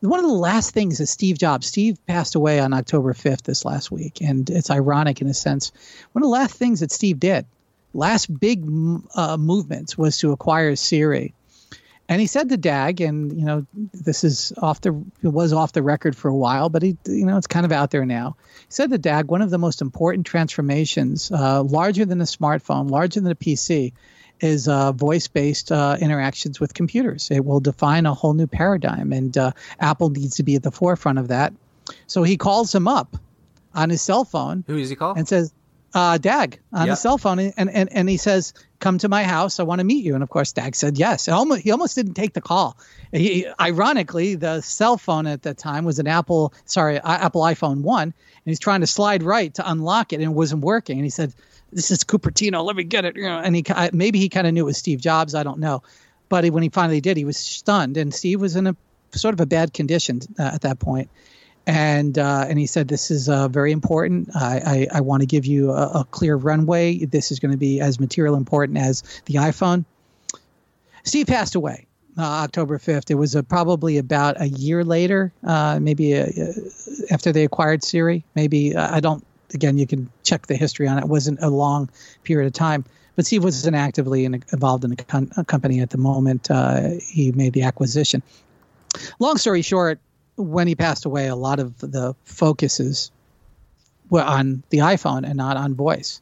One 0.00 0.20
of 0.20 0.26
the 0.26 0.32
last 0.32 0.72
things 0.72 0.98
that 0.98 1.08
Steve 1.08 1.38
Jobs, 1.38 1.66
Steve 1.66 1.98
passed 2.06 2.36
away 2.36 2.60
on 2.60 2.72
October 2.72 3.14
5th 3.14 3.42
this 3.42 3.64
last 3.64 3.90
week, 3.90 4.20
and 4.20 4.48
it's 4.48 4.70
ironic 4.70 5.20
in 5.20 5.26
a 5.26 5.34
sense. 5.34 5.72
One 6.12 6.22
of 6.22 6.26
the 6.26 6.32
last 6.32 6.54
things 6.54 6.80
that 6.80 6.92
Steve 6.92 7.18
did, 7.18 7.46
last 7.92 8.26
big 8.38 8.64
uh, 9.14 9.36
movements, 9.36 9.98
was 9.98 10.18
to 10.18 10.30
acquire 10.30 10.76
Siri. 10.76 11.34
And 12.10 12.20
he 12.22 12.26
said 12.26 12.48
to 12.48 12.56
Dag, 12.56 13.02
and 13.02 13.38
you 13.38 13.44
know, 13.44 13.66
this 13.92 14.24
is 14.24 14.52
off 14.62 14.80
the 14.80 14.94
it 15.22 15.28
was 15.28 15.52
off 15.52 15.72
the 15.72 15.82
record 15.82 16.16
for 16.16 16.28
a 16.28 16.34
while, 16.34 16.70
but 16.70 16.82
he, 16.82 16.96
you 17.06 17.26
know, 17.26 17.36
it's 17.36 17.46
kind 17.46 17.66
of 17.66 17.72
out 17.72 17.90
there 17.90 18.06
now. 18.06 18.36
He 18.60 18.66
said 18.70 18.90
to 18.90 18.98
Dag, 18.98 19.26
one 19.30 19.42
of 19.42 19.50
the 19.50 19.58
most 19.58 19.82
important 19.82 20.26
transformations, 20.26 21.30
uh, 21.30 21.62
larger 21.62 22.06
than 22.06 22.20
a 22.20 22.24
smartphone, 22.24 22.90
larger 22.90 23.20
than 23.20 23.30
a 23.30 23.34
PC, 23.34 23.92
is 24.40 24.68
uh, 24.68 24.92
voice-based 24.92 25.70
uh, 25.70 25.98
interactions 26.00 26.60
with 26.60 26.72
computers. 26.72 27.30
It 27.30 27.44
will 27.44 27.60
define 27.60 28.06
a 28.06 28.14
whole 28.14 28.32
new 28.32 28.46
paradigm, 28.46 29.12
and 29.12 29.36
uh, 29.36 29.52
Apple 29.78 30.08
needs 30.08 30.36
to 30.36 30.42
be 30.44 30.54
at 30.54 30.62
the 30.62 30.70
forefront 30.70 31.18
of 31.18 31.28
that. 31.28 31.52
So 32.06 32.22
he 32.22 32.36
calls 32.38 32.74
him 32.74 32.88
up 32.88 33.16
on 33.74 33.90
his 33.90 34.00
cell 34.00 34.24
phone 34.24 34.64
Who 34.66 34.78
does 34.78 34.88
he 34.88 34.96
call? 34.96 35.14
and 35.14 35.28
says, 35.28 35.52
uh, 35.94 36.18
Dag 36.18 36.58
on 36.72 36.86
Yeah. 36.86 36.92
his 36.92 37.00
cell 37.00 37.18
phone, 37.18 37.38
and, 37.38 37.70
and 37.70 37.88
and 37.92 38.08
he 38.08 38.16
says, 38.18 38.52
"Come 38.78 38.98
to 38.98 39.08
my 39.08 39.24
house. 39.24 39.58
I 39.58 39.62
want 39.62 39.78
to 39.80 39.84
meet 39.84 40.04
you." 40.04 40.14
And 40.14 40.22
of 40.22 40.28
course, 40.28 40.52
Dag 40.52 40.74
said 40.76 40.98
yes. 40.98 41.28
Almost, 41.28 41.62
he 41.62 41.70
almost 41.70 41.94
didn't 41.94 42.14
take 42.14 42.34
the 42.34 42.40
call. 42.40 42.76
He, 43.12 43.46
ironically, 43.58 44.34
the 44.34 44.60
cell 44.60 44.98
phone 44.98 45.26
at 45.26 45.42
that 45.42 45.56
time 45.56 45.84
was 45.86 45.98
an 45.98 46.06
Apple, 46.06 46.52
sorry, 46.66 46.98
Apple 46.98 47.40
iPhone 47.42 47.80
one, 47.80 48.02
and 48.02 48.14
he's 48.44 48.58
trying 48.58 48.80
to 48.82 48.86
slide 48.86 49.22
right 49.22 49.52
to 49.54 49.70
unlock 49.70 50.12
it, 50.12 50.16
and 50.16 50.24
it 50.24 50.28
wasn't 50.34 50.62
working. 50.62 50.98
And 50.98 51.04
he 51.04 51.10
said, 51.10 51.32
"This 51.72 51.90
is 51.90 52.04
Cupertino. 52.04 52.62
Let 52.64 52.76
me 52.76 52.84
get 52.84 53.04
it." 53.06 53.16
You 53.16 53.22
know, 53.24 53.38
and 53.38 53.56
he 53.56 53.64
maybe 53.92 54.18
he 54.18 54.28
kind 54.28 54.46
of 54.46 54.52
knew 54.52 54.62
it 54.62 54.66
was 54.66 54.76
Steve 54.76 55.00
Jobs. 55.00 55.34
I 55.34 55.42
don't 55.42 55.58
know, 55.58 55.82
but 56.28 56.44
he, 56.44 56.50
when 56.50 56.62
he 56.62 56.68
finally 56.68 57.00
did, 57.00 57.16
he 57.16 57.24
was 57.24 57.36
stunned, 57.38 57.96
and 57.96 58.12
Steve 58.12 58.40
was 58.40 58.56
in 58.56 58.66
a 58.66 58.76
sort 59.12 59.32
of 59.32 59.40
a 59.40 59.46
bad 59.46 59.72
condition 59.72 60.20
uh, 60.38 60.42
at 60.54 60.60
that 60.60 60.78
point 60.78 61.08
and 61.68 62.18
uh, 62.18 62.46
and 62.48 62.58
he 62.58 62.66
said 62.66 62.88
this 62.88 63.10
is 63.10 63.28
uh, 63.28 63.46
very 63.46 63.72
important. 63.72 64.34
I, 64.34 64.88
I, 64.92 64.98
I 64.98 65.00
want 65.02 65.20
to 65.20 65.26
give 65.26 65.44
you 65.44 65.70
a, 65.70 66.00
a 66.00 66.06
clear 66.10 66.34
runway. 66.34 67.04
This 67.04 67.30
is 67.30 67.38
going 67.38 67.50
to 67.52 67.58
be 67.58 67.78
as 67.78 68.00
material 68.00 68.36
important 68.36 68.78
as 68.78 69.02
the 69.26 69.34
iPhone. 69.34 69.84
Steve 71.04 71.26
passed 71.26 71.54
away 71.54 71.86
uh, 72.16 72.22
October 72.22 72.78
fifth. 72.78 73.10
It 73.10 73.16
was 73.16 73.36
uh, 73.36 73.42
probably 73.42 73.98
about 73.98 74.40
a 74.40 74.48
year 74.48 74.82
later, 74.82 75.30
uh, 75.46 75.78
maybe 75.80 76.18
uh 76.18 76.26
after 77.10 77.32
they 77.32 77.44
acquired 77.44 77.84
Siri. 77.84 78.24
Maybe 78.34 78.74
I 78.74 79.00
don't. 79.00 79.24
Again, 79.52 79.76
you 79.76 79.86
can 79.86 80.10
check 80.24 80.46
the 80.46 80.56
history 80.56 80.88
on 80.88 80.98
it. 80.98 81.02
It 81.02 81.08
wasn't 81.08 81.40
a 81.42 81.48
long 81.48 81.90
period 82.24 82.46
of 82.46 82.54
time. 82.54 82.84
But 83.14 83.26
Steve 83.26 83.44
wasn't 83.44 83.76
actively 83.76 84.24
in, 84.24 84.42
involved 84.52 84.84
in 84.84 84.90
the 84.90 84.96
con- 84.96 85.30
company 85.46 85.80
at 85.80 85.90
the 85.90 85.98
moment 85.98 86.48
he 87.02 87.32
made 87.32 87.52
the 87.52 87.62
acquisition. 87.62 88.22
Long 89.18 89.36
story 89.36 89.62
short, 89.62 90.00
when 90.38 90.68
he 90.68 90.74
passed 90.74 91.04
away, 91.04 91.26
a 91.26 91.36
lot 91.36 91.58
of 91.58 91.78
the 91.78 92.14
focuses 92.24 93.10
were 94.08 94.22
on 94.22 94.62
the 94.70 94.78
iPhone 94.78 95.24
and 95.24 95.36
not 95.36 95.56
on 95.56 95.74
voice. 95.74 96.20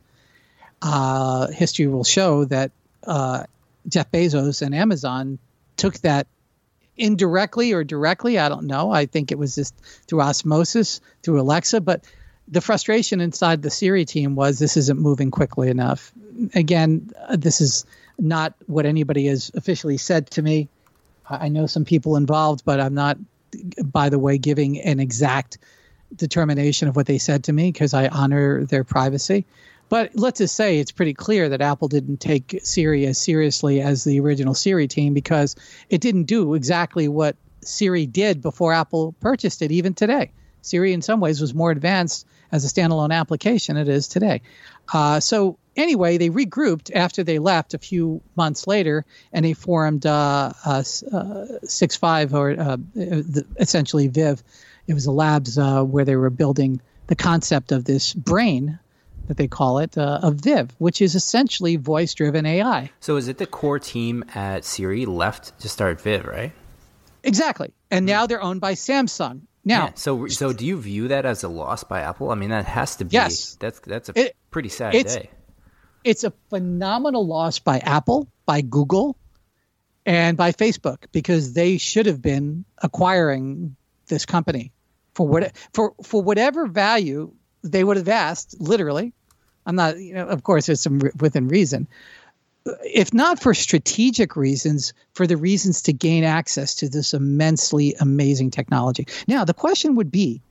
Uh, 0.82 1.48
history 1.48 1.86
will 1.86 2.04
show 2.04 2.44
that 2.46 2.72
uh, 3.06 3.44
Jeff 3.88 4.10
Bezos 4.10 4.62
and 4.62 4.74
Amazon 4.74 5.38
took 5.76 5.94
that 5.98 6.26
indirectly 6.96 7.72
or 7.72 7.84
directly. 7.84 8.38
I 8.38 8.48
don't 8.48 8.66
know. 8.66 8.90
I 8.90 9.06
think 9.06 9.30
it 9.30 9.38
was 9.38 9.54
just 9.54 9.74
through 10.08 10.22
osmosis, 10.22 11.00
through 11.22 11.40
Alexa. 11.40 11.80
But 11.80 12.04
the 12.48 12.60
frustration 12.60 13.20
inside 13.20 13.62
the 13.62 13.70
Siri 13.70 14.04
team 14.04 14.34
was 14.34 14.58
this 14.58 14.76
isn't 14.76 14.98
moving 14.98 15.30
quickly 15.30 15.68
enough. 15.68 16.12
Again, 16.54 17.10
this 17.30 17.60
is 17.60 17.84
not 18.18 18.54
what 18.66 18.86
anybody 18.86 19.26
has 19.26 19.50
officially 19.54 19.98
said 19.98 20.30
to 20.32 20.42
me. 20.42 20.68
I 21.28 21.48
know 21.48 21.66
some 21.66 21.84
people 21.84 22.16
involved, 22.16 22.64
but 22.64 22.80
I'm 22.80 22.94
not, 22.94 23.18
by 23.84 24.08
the 24.08 24.18
way, 24.18 24.38
giving 24.38 24.80
an 24.80 25.00
exact 25.00 25.58
determination 26.14 26.88
of 26.88 26.96
what 26.96 27.06
they 27.06 27.18
said 27.18 27.44
to 27.44 27.52
me 27.52 27.72
because 27.72 27.94
I 27.94 28.08
honor 28.08 28.64
their 28.64 28.84
privacy. 28.84 29.46
But 29.88 30.10
let's 30.14 30.38
just 30.38 30.56
say 30.56 30.78
it's 30.78 30.90
pretty 30.90 31.14
clear 31.14 31.48
that 31.48 31.60
Apple 31.60 31.88
didn't 31.88 32.18
take 32.18 32.60
Siri 32.62 33.06
as 33.06 33.18
seriously 33.18 33.80
as 33.80 34.04
the 34.04 34.18
original 34.20 34.54
Siri 34.54 34.88
team 34.88 35.14
because 35.14 35.54
it 35.88 36.00
didn't 36.00 36.24
do 36.24 36.54
exactly 36.54 37.06
what 37.06 37.36
Siri 37.62 38.06
did 38.06 38.42
before 38.42 38.72
Apple 38.72 39.14
purchased 39.20 39.62
it, 39.62 39.70
even 39.70 39.94
today. 39.94 40.32
Siri, 40.66 40.92
in 40.92 41.02
some 41.02 41.20
ways, 41.20 41.40
was 41.40 41.54
more 41.54 41.70
advanced 41.70 42.26
as 42.52 42.64
a 42.64 42.68
standalone 42.68 43.12
application 43.12 43.76
it 43.76 43.88
is 43.88 44.08
today. 44.08 44.42
Uh, 44.92 45.20
so, 45.20 45.58
anyway, 45.76 46.18
they 46.18 46.30
regrouped 46.30 46.90
after 46.94 47.22
they 47.22 47.38
left 47.38 47.74
a 47.74 47.78
few 47.78 48.20
months 48.36 48.66
later 48.66 49.04
and 49.32 49.44
they 49.44 49.52
formed 49.52 50.06
uh, 50.06 50.52
uh, 50.64 50.82
Six 51.62 51.96
Five, 51.96 52.34
or 52.34 52.50
uh, 52.50 52.76
the, 52.94 53.46
essentially 53.58 54.08
Viv. 54.08 54.42
It 54.86 54.94
was 54.94 55.04
the 55.04 55.12
labs 55.12 55.58
uh, 55.58 55.82
where 55.82 56.04
they 56.04 56.16
were 56.16 56.30
building 56.30 56.80
the 57.06 57.16
concept 57.16 57.72
of 57.72 57.84
this 57.84 58.12
brain 58.14 58.78
that 59.28 59.36
they 59.36 59.48
call 59.48 59.78
it 59.78 59.98
uh, 59.98 60.20
of 60.22 60.34
Viv, 60.36 60.72
which 60.78 61.02
is 61.02 61.14
essentially 61.14 61.76
voice-driven 61.76 62.46
AI. 62.46 62.90
So 63.00 63.16
is 63.16 63.28
it 63.28 63.38
the 63.38 63.46
core 63.46 63.78
team 63.78 64.24
at 64.34 64.64
Siri 64.64 65.04
left 65.06 65.58
to 65.60 65.68
start 65.68 66.00
Viv, 66.00 66.24
right? 66.24 66.52
Exactly, 67.24 67.72
and 67.90 68.06
now 68.06 68.26
they're 68.26 68.42
owned 68.42 68.60
by 68.60 68.74
Samsung. 68.74 69.42
Now, 69.66 69.86
Yeah. 69.86 69.90
So 69.96 70.28
so 70.28 70.52
do 70.54 70.64
you 70.64 70.80
view 70.80 71.08
that 71.08 71.26
as 71.26 71.42
a 71.42 71.48
loss 71.48 71.82
by 71.84 72.00
Apple? 72.00 72.30
I 72.30 72.36
mean, 72.36 72.50
that 72.50 72.64
has 72.66 72.96
to 72.96 73.04
be. 73.04 73.12
Yes. 73.14 73.56
That's 73.60 73.80
that's 73.80 74.08
a 74.08 74.12
It- 74.18 74.36
pretty 74.50 74.68
sad 74.70 74.94
it's- 74.94 75.16
day. 75.16 75.28
it's 76.04 76.22
a 76.24 76.32
phenomenal 76.50 77.26
loss 77.26 77.58
by 77.58 77.78
Apple, 77.80 78.28
by 78.46 78.60
Google, 78.62 79.16
and 80.06 80.36
by 80.36 80.52
Facebook 80.52 80.98
because 81.12 81.52
they 81.52 81.78
should 81.78 82.06
have 82.06 82.22
been 82.22 82.64
acquiring 82.80 83.74
this 84.06 84.24
company 84.24 84.72
for 85.14 85.26
what 85.26 85.52
for 85.74 85.94
for 86.02 86.22
whatever 86.22 86.68
value 86.68 87.32
they 87.64 87.82
would 87.82 87.96
have 87.96 88.08
asked. 88.08 88.54
Literally, 88.60 89.12
I'm 89.66 89.74
not. 89.74 89.98
You 89.98 90.14
know, 90.14 90.26
of 90.28 90.44
course, 90.44 90.68
it's 90.68 90.82
some 90.82 91.00
within 91.20 91.48
reason. 91.48 91.88
If 92.82 93.14
not 93.14 93.40
for 93.40 93.54
strategic 93.54 94.36
reasons, 94.36 94.92
for 95.12 95.26
the 95.26 95.36
reasons 95.36 95.82
to 95.82 95.92
gain 95.92 96.24
access 96.24 96.76
to 96.76 96.88
this 96.88 97.14
immensely 97.14 97.94
amazing 97.98 98.50
technology. 98.50 99.06
Now, 99.28 99.44
the 99.44 99.54
question 99.54 99.96
would 99.96 100.10
be 100.10 100.42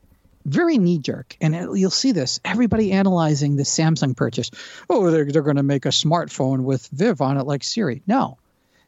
very 0.45 0.77
knee 0.77 0.99
jerk. 0.99 1.35
And 1.41 1.77
you'll 1.77 1.89
see 1.89 2.11
this 2.11 2.39
everybody 2.45 2.91
analyzing 2.91 3.55
the 3.55 3.63
Samsung 3.63 4.15
purchase. 4.15 4.51
Oh, 4.89 5.09
they're, 5.09 5.25
they're 5.25 5.41
going 5.41 5.55
to 5.57 5.63
make 5.63 5.85
a 5.85 5.89
smartphone 5.89 6.63
with 6.63 6.87
Viv 6.87 7.21
on 7.21 7.37
it 7.37 7.45
like 7.45 7.63
Siri. 7.63 8.01
No. 8.07 8.37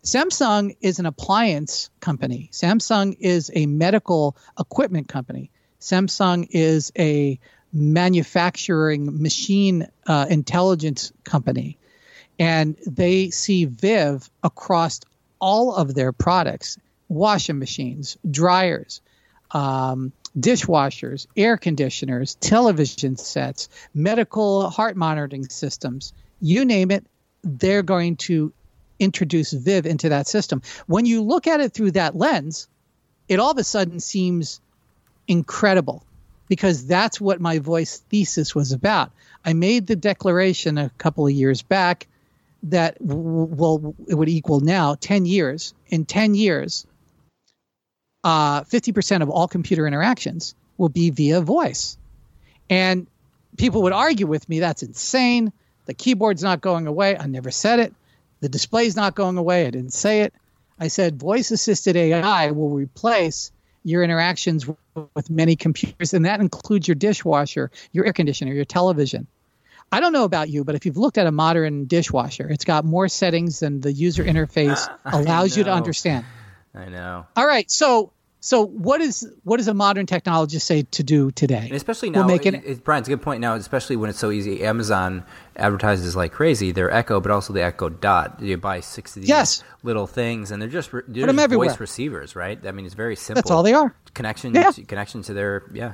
Samsung 0.04 0.78
is 0.80 1.00
an 1.00 1.06
appliance 1.06 1.90
company. 2.00 2.50
Samsung 2.54 3.18
is 3.20 3.52
a 3.54 3.66
medical 3.66 4.38
equipment 4.58 5.08
company. 5.08 5.50
Samsung 5.82 6.48
is 6.52 6.92
a 6.98 7.40
manufacturing 7.74 9.22
machine 9.22 9.88
uh, 10.06 10.28
intelligence 10.30 11.12
company, 11.24 11.78
and 12.40 12.78
they 12.86 13.30
see 13.30 13.66
Viv 13.66 14.30
across 14.44 15.02
all 15.40 15.76
of 15.76 15.94
their 15.94 16.12
products 16.12 16.78
washing 17.10 17.58
machines, 17.58 18.18
dryers, 18.30 19.02
um, 19.52 20.12
dishwashers, 20.38 21.26
air 21.38 21.58
conditioners, 21.58 22.36
television 22.36 23.16
sets, 23.16 23.70
medical 23.94 24.70
heart 24.70 24.98
monitoring 24.98 25.48
systems 25.48 26.14
you 26.42 26.66
name 26.66 26.92
it, 26.92 27.06
they're 27.44 27.84
going 27.84 28.18
to 28.18 28.54
introduce 29.00 29.52
Viv 29.52 29.86
into 29.86 30.10
that 30.10 30.28
system. 30.28 30.62
When 30.88 31.06
you 31.06 31.22
look 31.22 31.48
at 31.48 31.60
it 31.60 31.74
through 31.74 31.92
that 31.92 32.16
lens, 32.16 32.68
it 33.28 33.40
all 33.40 33.52
of 33.52 33.58
a 33.58 33.64
sudden 33.64 34.00
seems 34.00 34.60
incredible 35.28 36.04
because 36.48 36.88
that's 36.88 37.20
what 37.20 37.42
my 37.42 37.60
voice 37.60 37.98
thesis 38.10 38.56
was 38.56 38.72
about. 38.72 39.12
I 39.44 39.54
made 39.54 39.88
the 39.88 39.96
declaration 39.96 40.78
a 40.78 40.92
couple 40.98 41.28
of 41.28 41.34
years 41.34 41.62
back 41.62 42.08
that 42.64 42.98
well 43.00 43.96
it 44.08 44.16
would 44.16 44.30
equal 44.30 44.60
now 44.60 44.96
10 44.96 45.26
years. 45.26 45.74
In 45.88 46.06
10 46.06 46.36
years 46.36 46.86
uh, 48.24 48.64
50% 48.64 49.22
of 49.22 49.30
all 49.30 49.48
computer 49.48 49.88
interactions 49.88 50.56
will 50.78 50.90
be 50.90 51.12
via 51.12 51.40
voice. 51.42 51.98
And 52.70 53.08
people 53.58 53.84
would 53.84 53.94
argue 53.94 54.28
with 54.28 54.48
me 54.50 54.60
that's 54.60 54.84
insane. 54.84 55.54
The 55.86 55.94
keyboard's 55.94 56.44
not 56.44 56.60
going 56.60 56.88
away. 56.88 57.18
I 57.18 57.28
never 57.28 57.52
said 57.52 57.80
it. 57.80 57.94
The 58.42 58.50
display's 58.50 58.96
not 58.96 59.16
going 59.16 59.38
away. 59.38 59.66
I 59.66 59.72
didn't 59.72 59.94
say 59.94 60.22
it. 60.22 60.34
I 60.80 60.90
said 60.90 61.20
voice 61.20 61.52
assisted 61.52 61.96
ai 61.96 62.52
will 62.52 62.70
replace 62.70 63.52
your 63.84 64.04
interactions 64.04 64.68
with 65.16 65.30
many 65.30 65.56
computers 65.56 66.14
and 66.14 66.26
that 66.26 66.42
includes 66.42 66.88
your 66.88 66.96
dishwasher 66.96 67.72
your 67.94 68.06
air 68.06 68.14
conditioner 68.14 68.54
your 68.54 68.66
television 68.66 69.28
I 69.92 70.00
don't 70.00 70.14
know 70.14 70.26
about 70.26 70.50
you, 70.50 70.64
but 70.64 70.76
if 70.76 70.86
you've 70.86 70.98
looked 70.98 71.18
at 71.18 71.28
a 71.28 71.32
modern 71.32 71.86
dishwasher, 71.86 72.48
it's 72.50 72.66
got 72.66 72.84
more 72.86 73.08
settings 73.08 73.60
than 73.62 73.82
the 73.82 73.92
user 73.92 74.24
interface 74.24 74.88
allows 75.06 75.56
you 75.56 75.64
to 75.64 75.72
understand. 75.72 76.26
I 76.76 76.90
know. 76.90 77.26
All 77.36 77.48
right, 77.48 77.70
so 77.72 78.12
so 78.40 78.66
what 78.66 79.02
is 79.02 79.28
what 79.44 79.58
does 79.58 79.68
a 79.68 79.74
modern 79.74 80.06
technologist 80.06 80.62
say 80.62 80.84
to 80.84 81.04
do 81.04 81.32
today? 81.32 81.64
And 81.66 81.72
especially 81.72 82.12
now, 82.12 82.28
making 82.28 82.56
it, 82.56 82.64
it, 82.66 82.84
Brian, 82.84 83.00
it's 83.00 83.08
a 83.08 83.12
good 83.12 83.22
point 83.22 83.42
now, 83.42 83.56
especially 83.56 83.96
when 83.96 84.10
it's 84.10 84.20
so 84.20 84.30
easy. 84.30 84.64
Amazon 84.64 85.24
advertises 85.56 86.16
like 86.16 86.34
crazy 86.34 86.72
their 86.72 86.92
Echo, 86.92 87.20
but 87.20 87.32
also 87.32 87.52
the 87.54 87.64
Echo 87.64 87.90
Dot. 87.90 88.40
You 88.42 88.58
buy 88.58 88.82
six 88.82 89.16
of 89.16 89.24
these 89.24 89.30
yes. 89.30 89.64
little 89.84 90.06
things, 90.06 90.52
and 90.52 90.62
they're 90.62 90.70
just 90.70 90.92
they're 90.92 91.02
Put 91.02 91.14
just 91.14 91.28
them 91.28 91.40
everywhere. 91.40 91.70
voice 91.70 91.80
receivers, 91.80 92.36
right? 92.36 92.64
I 92.66 92.72
mean, 92.72 92.86
it's 92.86 92.94
very 92.96 93.16
simple. 93.16 93.42
That's 93.42 93.52
all 93.52 93.64
they 93.64 93.74
are. 93.74 93.96
Connection, 94.14 94.54
Yeah. 94.54 94.72
connection 94.88 95.24
to 95.24 95.34
their 95.34 95.64
yeah. 95.74 95.94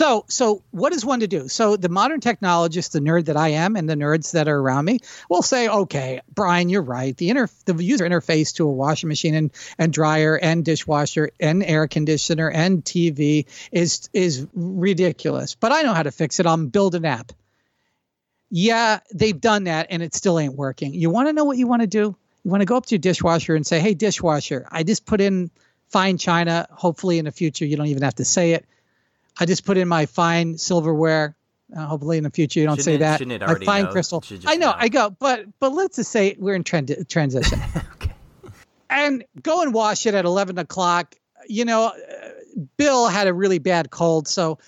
So, 0.00 0.24
so 0.28 0.62
what 0.70 0.94
is 0.94 1.04
one 1.04 1.20
to 1.20 1.26
do? 1.26 1.48
So, 1.48 1.76
the 1.76 1.90
modern 1.90 2.20
technologist, 2.20 2.92
the 2.92 3.00
nerd 3.00 3.26
that 3.26 3.36
I 3.36 3.48
am, 3.48 3.76
and 3.76 3.86
the 3.86 3.96
nerds 3.96 4.32
that 4.32 4.48
are 4.48 4.58
around 4.58 4.86
me, 4.86 5.00
will 5.28 5.42
say, 5.42 5.68
"Okay, 5.68 6.22
Brian, 6.34 6.70
you're 6.70 6.80
right. 6.80 7.14
The 7.14 7.28
inter, 7.28 7.50
the 7.66 7.74
user 7.74 8.08
interface 8.08 8.54
to 8.54 8.64
a 8.64 8.72
washing 8.72 9.10
machine 9.10 9.34
and, 9.34 9.50
and 9.78 9.92
dryer 9.92 10.38
and 10.38 10.64
dishwasher 10.64 11.32
and 11.38 11.62
air 11.62 11.86
conditioner 11.86 12.48
and 12.48 12.82
TV 12.82 13.44
is 13.72 14.08
is 14.14 14.46
ridiculous. 14.54 15.54
But 15.54 15.72
I 15.72 15.82
know 15.82 15.92
how 15.92 16.04
to 16.04 16.10
fix 16.10 16.40
it. 16.40 16.46
I'll 16.46 16.56
build 16.56 16.94
an 16.94 17.04
app. 17.04 17.32
Yeah, 18.50 19.00
they've 19.12 19.38
done 19.38 19.64
that, 19.64 19.88
and 19.90 20.02
it 20.02 20.14
still 20.14 20.38
ain't 20.38 20.54
working. 20.54 20.94
You 20.94 21.10
want 21.10 21.28
to 21.28 21.34
know 21.34 21.44
what 21.44 21.58
you 21.58 21.66
want 21.66 21.82
to 21.82 21.86
do? 21.86 22.16
You 22.42 22.50
want 22.50 22.62
to 22.62 22.66
go 22.66 22.78
up 22.78 22.86
to 22.86 22.94
your 22.94 23.00
dishwasher 23.00 23.54
and 23.54 23.66
say, 23.66 23.80
"Hey, 23.80 23.92
dishwasher, 23.92 24.66
I 24.70 24.82
just 24.82 25.04
put 25.04 25.20
in 25.20 25.50
fine 25.88 26.16
china. 26.16 26.66
Hopefully, 26.70 27.18
in 27.18 27.26
the 27.26 27.32
future, 27.32 27.66
you 27.66 27.76
don't 27.76 27.88
even 27.88 28.02
have 28.02 28.14
to 28.14 28.24
say 28.24 28.52
it." 28.52 28.64
I 29.38 29.46
just 29.46 29.64
put 29.64 29.76
in 29.76 29.88
my 29.88 30.06
fine 30.06 30.58
silverware. 30.58 31.36
Uh, 31.76 31.86
hopefully, 31.86 32.18
in 32.18 32.24
the 32.24 32.30
future, 32.30 32.58
you 32.60 32.66
don't 32.66 32.76
Shouldn't 32.82 33.00
say 33.00 33.34
it- 33.34 33.40
that. 33.40 33.46
my 33.46 33.64
fine 33.64 33.84
know? 33.84 33.90
crystal. 33.92 34.24
I 34.46 34.56
know. 34.56 34.70
know. 34.70 34.74
I 34.76 34.88
go, 34.88 35.10
but 35.10 35.46
but 35.60 35.72
let's 35.72 35.96
just 35.96 36.10
say 36.10 36.34
we're 36.38 36.54
in 36.54 36.64
trend, 36.64 36.94
transition. 37.08 37.60
okay. 37.94 38.10
and 38.88 39.24
go 39.42 39.62
and 39.62 39.72
wash 39.72 40.06
it 40.06 40.14
at 40.14 40.24
11 40.24 40.58
o'clock. 40.58 41.14
You 41.46 41.64
know, 41.64 41.86
uh, 41.86 41.92
Bill 42.76 43.06
had 43.06 43.28
a 43.28 43.32
really 43.32 43.58
bad 43.58 43.90
cold, 43.90 44.26
so 44.26 44.58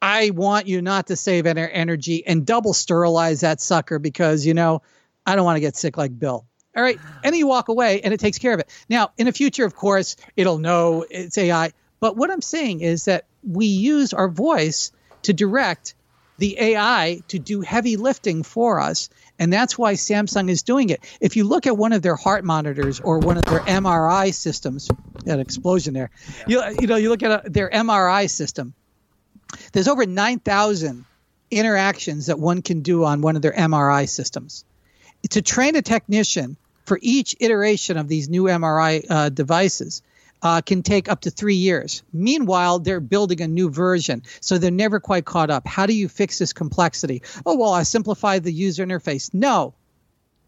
I 0.00 0.30
want 0.30 0.66
you 0.68 0.80
not 0.82 1.08
to 1.08 1.16
save 1.16 1.44
ener- 1.44 1.68
energy 1.72 2.24
and 2.26 2.46
double 2.46 2.72
sterilize 2.74 3.40
that 3.40 3.60
sucker 3.60 3.98
because, 3.98 4.46
you 4.46 4.54
know, 4.54 4.82
I 5.26 5.36
don't 5.36 5.44
want 5.44 5.56
to 5.56 5.60
get 5.60 5.76
sick 5.76 5.96
like 5.96 6.16
Bill. 6.18 6.46
All 6.76 6.82
right. 6.82 6.98
And 7.24 7.36
you 7.36 7.46
walk 7.46 7.68
away 7.68 8.00
and 8.02 8.14
it 8.14 8.20
takes 8.20 8.38
care 8.38 8.52
of 8.54 8.60
it. 8.60 8.68
Now, 8.88 9.10
in 9.18 9.26
the 9.26 9.32
future, 9.32 9.64
of 9.64 9.74
course, 9.74 10.16
it'll 10.36 10.58
know 10.58 11.04
it's 11.10 11.36
AI. 11.36 11.72
But 12.00 12.16
what 12.16 12.30
I'm 12.30 12.40
saying 12.40 12.80
is 12.80 13.04
that 13.04 13.26
we 13.42 13.66
use 13.66 14.12
our 14.12 14.28
voice 14.28 14.92
to 15.22 15.32
direct 15.32 15.94
the 16.38 16.58
AI 16.58 17.22
to 17.28 17.38
do 17.38 17.60
heavy 17.60 17.96
lifting 17.96 18.42
for 18.42 18.80
us. 18.80 19.08
And 19.38 19.52
that's 19.52 19.78
why 19.78 19.94
Samsung 19.94 20.50
is 20.50 20.62
doing 20.62 20.90
it. 20.90 21.00
If 21.20 21.36
you 21.36 21.44
look 21.44 21.66
at 21.66 21.76
one 21.76 21.92
of 21.92 22.02
their 22.02 22.16
heart 22.16 22.44
monitors 22.44 23.00
or 23.00 23.18
one 23.18 23.36
of 23.36 23.44
their 23.44 23.60
MRI 23.60 24.34
systems, 24.34 24.88
that 25.24 25.38
explosion 25.38 25.94
there, 25.94 26.10
you, 26.46 26.62
you 26.80 26.86
know, 26.86 26.96
you 26.96 27.10
look 27.10 27.22
at 27.22 27.46
a, 27.46 27.50
their 27.50 27.70
MRI 27.70 28.28
system, 28.28 28.74
there's 29.72 29.88
over 29.88 30.06
9,000 30.06 31.04
interactions 31.50 32.26
that 32.26 32.38
one 32.38 32.62
can 32.62 32.80
do 32.80 33.04
on 33.04 33.20
one 33.20 33.36
of 33.36 33.42
their 33.42 33.52
MRI 33.52 34.08
systems. 34.08 34.64
To 35.30 35.42
train 35.42 35.76
a 35.76 35.82
technician 35.82 36.56
for 36.86 36.98
each 37.00 37.36
iteration 37.38 37.96
of 37.96 38.08
these 38.08 38.28
new 38.28 38.44
MRI 38.44 39.04
uh, 39.08 39.28
devices, 39.28 40.02
uh, 40.42 40.60
can 40.60 40.82
take 40.82 41.08
up 41.08 41.20
to 41.22 41.30
three 41.30 41.54
years. 41.54 42.02
Meanwhile, 42.12 42.80
they're 42.80 43.00
building 43.00 43.40
a 43.40 43.48
new 43.48 43.70
version, 43.70 44.22
so 44.40 44.58
they're 44.58 44.70
never 44.70 45.00
quite 45.00 45.24
caught 45.24 45.50
up. 45.50 45.66
How 45.66 45.86
do 45.86 45.94
you 45.94 46.08
fix 46.08 46.38
this 46.38 46.52
complexity? 46.52 47.22
Oh, 47.46 47.56
well, 47.56 47.72
I 47.72 47.84
simplify 47.84 48.40
the 48.40 48.52
user 48.52 48.84
interface. 48.84 49.32
No, 49.32 49.74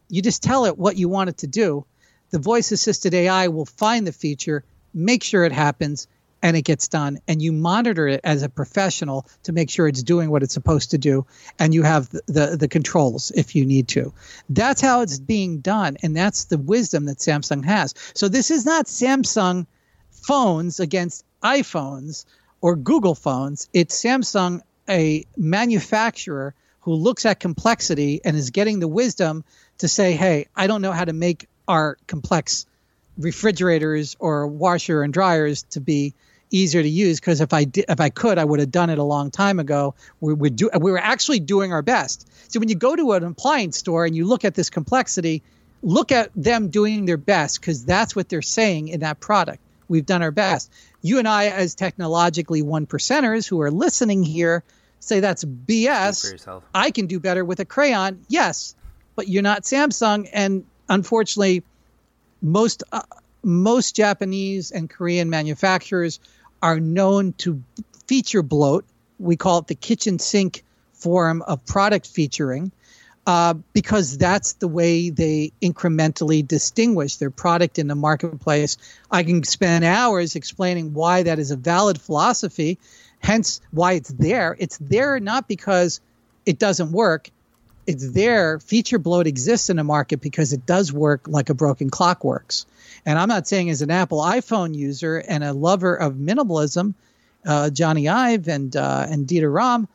you 0.09 0.21
just 0.21 0.43
tell 0.43 0.67
it 0.67 0.79
what 0.79 0.97
you 0.97 1.09
want 1.09 1.31
it 1.31 1.39
to 1.39 1.47
do. 1.47 1.87
The 2.31 2.39
voice 2.39 2.73
assisted 2.73 3.15
AI 3.15 3.49
will 3.49 3.67
find 3.67 4.07
the 4.07 4.13
feature, 4.13 4.65
make 4.93 5.23
sure 5.23 5.45
it 5.45 5.53
happens, 5.53 6.09
and 6.43 6.57
it 6.57 6.63
gets 6.63 6.89
done. 6.89 7.21
And 7.29 7.41
you 7.41 7.53
monitor 7.53 8.09
it 8.09 8.21
as 8.25 8.43
a 8.43 8.49
professional 8.49 9.27
to 9.45 9.53
make 9.53 9.71
sure 9.71 9.89
it's 9.89 10.03
doing 10.03 10.29
what 10.29 10.43
it's 10.43 10.53
supposed 10.53 10.91
to 10.91 10.99
do, 10.99 11.27
and 11.59 11.73
you 11.73 11.85
have 11.85 12.11
the, 12.11 12.23
the, 12.27 12.57
the 12.57 12.69
controls 12.69 13.31
if 13.35 13.55
you 13.55 13.65
need 13.65 13.89
to. 13.89 14.13
That's 14.49 14.81
how 14.81 15.03
it's 15.03 15.21
being 15.21 15.61
done, 15.61 15.97
and 16.03 16.17
that's 16.17 16.45
the 16.45 16.59
wisdom 16.59 17.07
that 17.07 17.19
Samsung 17.19 17.65
has. 17.65 17.95
So 18.15 18.29
this 18.29 18.51
is 18.51 18.67
not 18.67 18.87
Samsung 18.87 19.67
phones 20.27 20.81
against 20.81 21.25
iPhones 21.43 22.25
or 22.61 22.77
Google 22.77 23.15
phones. 23.15 23.69
It's 23.73 24.03
Samsung, 24.03 24.63
a 24.89 25.25
manufacturer 25.37 26.55
who 26.81 26.95
looks 26.95 27.27
at 27.27 27.41
complexity 27.41 28.21
and 28.25 28.37
is 28.37 28.51
getting 28.51 28.81
the 28.81 28.89
wisdom 28.89 29.45
to 29.79 29.89
say, 29.89 30.13
hey, 30.13 30.47
I 30.55 30.67
don't 30.67 30.83
know 30.83 30.93
how 30.93 31.05
to 31.05 31.13
make 31.13 31.49
our 31.67 31.97
complex 32.07 32.67
refrigerators 33.19 34.17
or 34.19 34.47
washer 34.47 35.03
and 35.03 35.13
dryers 35.13 35.63
to 35.71 35.81
be 35.81 36.15
easier 36.51 36.83
to 36.83 36.89
use 36.89 37.21
because 37.21 37.41
if 37.41 37.53
I 37.53 37.65
did, 37.65 37.87
if 37.89 38.01
I 38.01 38.11
could, 38.11 38.39
I 38.39 38.45
would 38.45 38.61
have 38.61 38.71
done 38.71 38.91
it 38.91 38.99
a 38.99 39.03
long 39.03 39.31
time 39.31 39.59
ago. 39.59 39.95
We 40.21 40.35
would 40.35 40.57
do 40.57 40.71
we 40.79 40.91
were 40.91 40.99
actually 40.99 41.41
doing 41.41 41.73
our 41.73 41.83
best. 41.83 42.29
So 42.53 42.61
when 42.61 42.69
you 42.69 42.75
go 42.75 42.95
to 42.95 43.13
an 43.13 43.25
appliance 43.25 43.79
store 43.79 44.05
and 44.05 44.15
you 44.15 44.27
look 44.27 44.45
at 44.45 44.55
this 44.55 44.71
complexity, 44.71 45.43
look 45.83 46.13
at 46.13 46.31
them 46.37 46.69
doing 46.69 47.07
their 47.07 47.17
best 47.17 47.61
because 47.61 47.85
that's 47.85 48.15
what 48.15 48.29
they're 48.29 48.43
saying 48.43 48.89
in 48.89 49.01
that 49.01 49.21
product. 49.21 49.61
We've 49.89 50.07
done 50.07 50.23
our 50.23 50.31
best. 50.31 50.71
You 51.03 51.19
and 51.19 51.29
I, 51.29 51.47
as 51.47 51.75
technologically 51.75 52.63
one 52.63 52.87
percenters 52.87 53.49
who 53.49 53.61
are 53.61 53.71
listening 53.71 54.23
here, 54.23 54.63
say 55.01 55.21
that's 55.21 55.45
BS. 55.45 56.33
I 56.75 56.91
can 56.91 57.07
do 57.07 57.21
better 57.21 57.45
with 57.45 57.61
a 57.61 57.65
crayon. 57.65 58.25
Yes, 58.29 58.75
but 59.17 59.29
you're 59.29 59.43
not 59.43 59.63
Samsung, 59.63 60.29
and 60.33 60.65
unfortunately, 60.89 61.63
most 62.41 62.83
uh, 62.93 63.03
most 63.43 63.95
Japanese 63.95 64.71
and 64.71 64.89
Korean 64.89 65.31
manufacturers 65.31 66.21
are 66.63 66.81
known 66.81 67.35
to 67.35 67.63
feature 68.07 68.43
bloat. 68.43 68.85
We 69.19 69.37
call 69.37 69.59
it 69.59 69.67
the 69.67 69.75
kitchen 69.75 70.19
sink 70.19 70.65
form 70.93 71.43
of 71.43 71.65
product 71.67 72.07
featuring. 72.07 72.73
Uh, 73.27 73.55
because 73.73 74.19
that's 74.19 74.53
the 74.55 74.69
way 74.69 75.09
they 75.09 75.51
incrementally 75.63 76.47
distinguish 76.47 77.17
their 77.17 77.31
product 77.31 77.79
in 77.79 77.89
the 77.89 77.95
marketplace. 77.95 78.77
I 79.11 79.23
can 79.23 79.43
spend 79.45 79.83
hours 79.83 80.37
explaining 80.37 80.93
why 80.93 81.23
that 81.23 81.39
is 81.39 81.51
a 81.51 81.57
valid 81.57 81.99
philosophy, 81.99 82.79
hence 83.21 83.63
why 83.71 83.93
it's 83.93 84.11
there. 84.11 84.55
It's 84.59 84.77
there 84.77 85.19
not 85.21 85.49
because 85.49 86.03
it 86.45 86.59
doesn't 86.59 86.93
work. 86.93 87.31
It's 87.87 88.13
there. 88.13 88.59
Feature 88.61 88.99
bloat 88.99 89.27
exists 89.27 89.71
in 89.71 89.79
the 89.79 89.85
market 89.85 90.21
because 90.21 90.53
it 90.53 90.67
does 90.67 90.93
work 90.93 91.23
like 91.27 91.49
a 91.49 91.55
broken 91.55 91.89
clock 91.89 92.25
works. 92.25 92.67
And 93.07 93.19
I'm 93.19 93.29
not 93.29 93.47
saying 93.47 93.71
as 93.71 93.81
an 93.81 93.91
Apple 93.91 94.19
iPhone 94.19 94.75
user 94.75 95.17
and 95.17 95.43
a 95.43 95.55
lover 95.55 95.95
of 95.95 96.15
minimalism, 96.15 96.93
uh, 97.47 97.71
Jony 97.73 98.11
Ive 98.11 98.49
and 98.49 98.75
uh, 98.77 99.07
and 99.09 99.27
Dieter 99.27 99.53
Ram, 99.53 99.89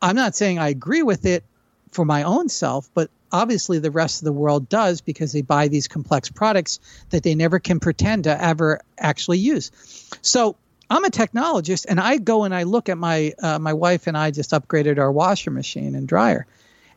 I'm 0.00 0.16
not 0.16 0.36
saying 0.36 0.58
I 0.58 0.68
agree 0.68 1.02
with 1.02 1.26
it 1.26 1.44
for 1.92 2.04
my 2.04 2.22
own 2.22 2.48
self, 2.48 2.88
but 2.94 3.10
obviously 3.30 3.78
the 3.78 3.90
rest 3.90 4.20
of 4.20 4.24
the 4.24 4.32
world 4.32 4.68
does 4.68 5.00
because 5.00 5.32
they 5.32 5.42
buy 5.42 5.68
these 5.68 5.88
complex 5.88 6.30
products 6.30 6.80
that 7.10 7.22
they 7.22 7.34
never 7.34 7.58
can 7.58 7.80
pretend 7.80 8.24
to 8.24 8.42
ever 8.42 8.80
actually 8.98 9.38
use. 9.38 9.70
So 10.22 10.56
I'm 10.90 11.04
a 11.04 11.10
technologist, 11.10 11.86
and 11.88 12.00
I 12.00 12.16
go 12.16 12.44
and 12.44 12.54
I 12.54 12.62
look 12.62 12.88
at 12.88 12.96
my 12.96 13.34
uh, 13.42 13.58
my 13.58 13.74
wife 13.74 14.06
and 14.06 14.16
I 14.16 14.30
just 14.30 14.50
upgraded 14.52 14.98
our 14.98 15.12
washer 15.12 15.50
machine 15.50 15.94
and 15.94 16.08
dryer, 16.08 16.46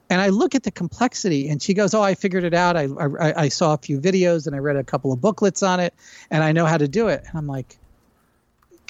and 0.10 0.22
I 0.22 0.30
look 0.30 0.56
at 0.56 0.64
the 0.64 0.72
complexity, 0.72 1.50
and 1.50 1.62
she 1.62 1.74
goes, 1.74 1.94
"Oh, 1.94 2.02
I 2.02 2.16
figured 2.16 2.46
it 2.46 2.54
out. 2.54 2.78
I 2.78 2.86
I, 2.86 3.44
I 3.44 3.50
saw 3.50 3.74
a 3.74 3.78
few 3.78 4.00
videos 4.00 4.48
and 4.48 4.56
I 4.56 4.60
read 4.60 4.78
a 4.78 4.84
couple 4.84 5.12
of 5.12 5.20
booklets 5.20 5.62
on 5.62 5.82
it, 5.82 5.94
and 6.30 6.42
I 6.44 6.54
know 6.54 6.66
how 6.66 6.78
to 6.78 6.88
do 6.88 7.10
it." 7.10 7.24
And 7.28 7.38
I'm 7.38 7.48
like, 7.48 7.78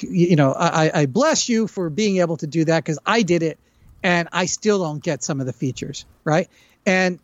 you 0.02 0.36
know, 0.36 0.54
I, 0.54 1.02
I 1.02 1.06
bless 1.08 1.50
you 1.50 1.68
for 1.68 1.90
being 1.90 2.18
able 2.18 2.38
to 2.38 2.48
do 2.48 2.66
that 2.66 2.84
because 2.84 3.00
I 3.06 3.24
did 3.24 3.44
it, 3.44 3.58
and 4.04 4.28
I 4.32 4.46
still 4.46 4.80
don't 4.80 5.04
get 5.04 5.24
some 5.24 5.40
of 5.40 5.46
the 5.46 5.54
features, 5.54 6.06
right? 6.24 6.50
And 6.86 7.20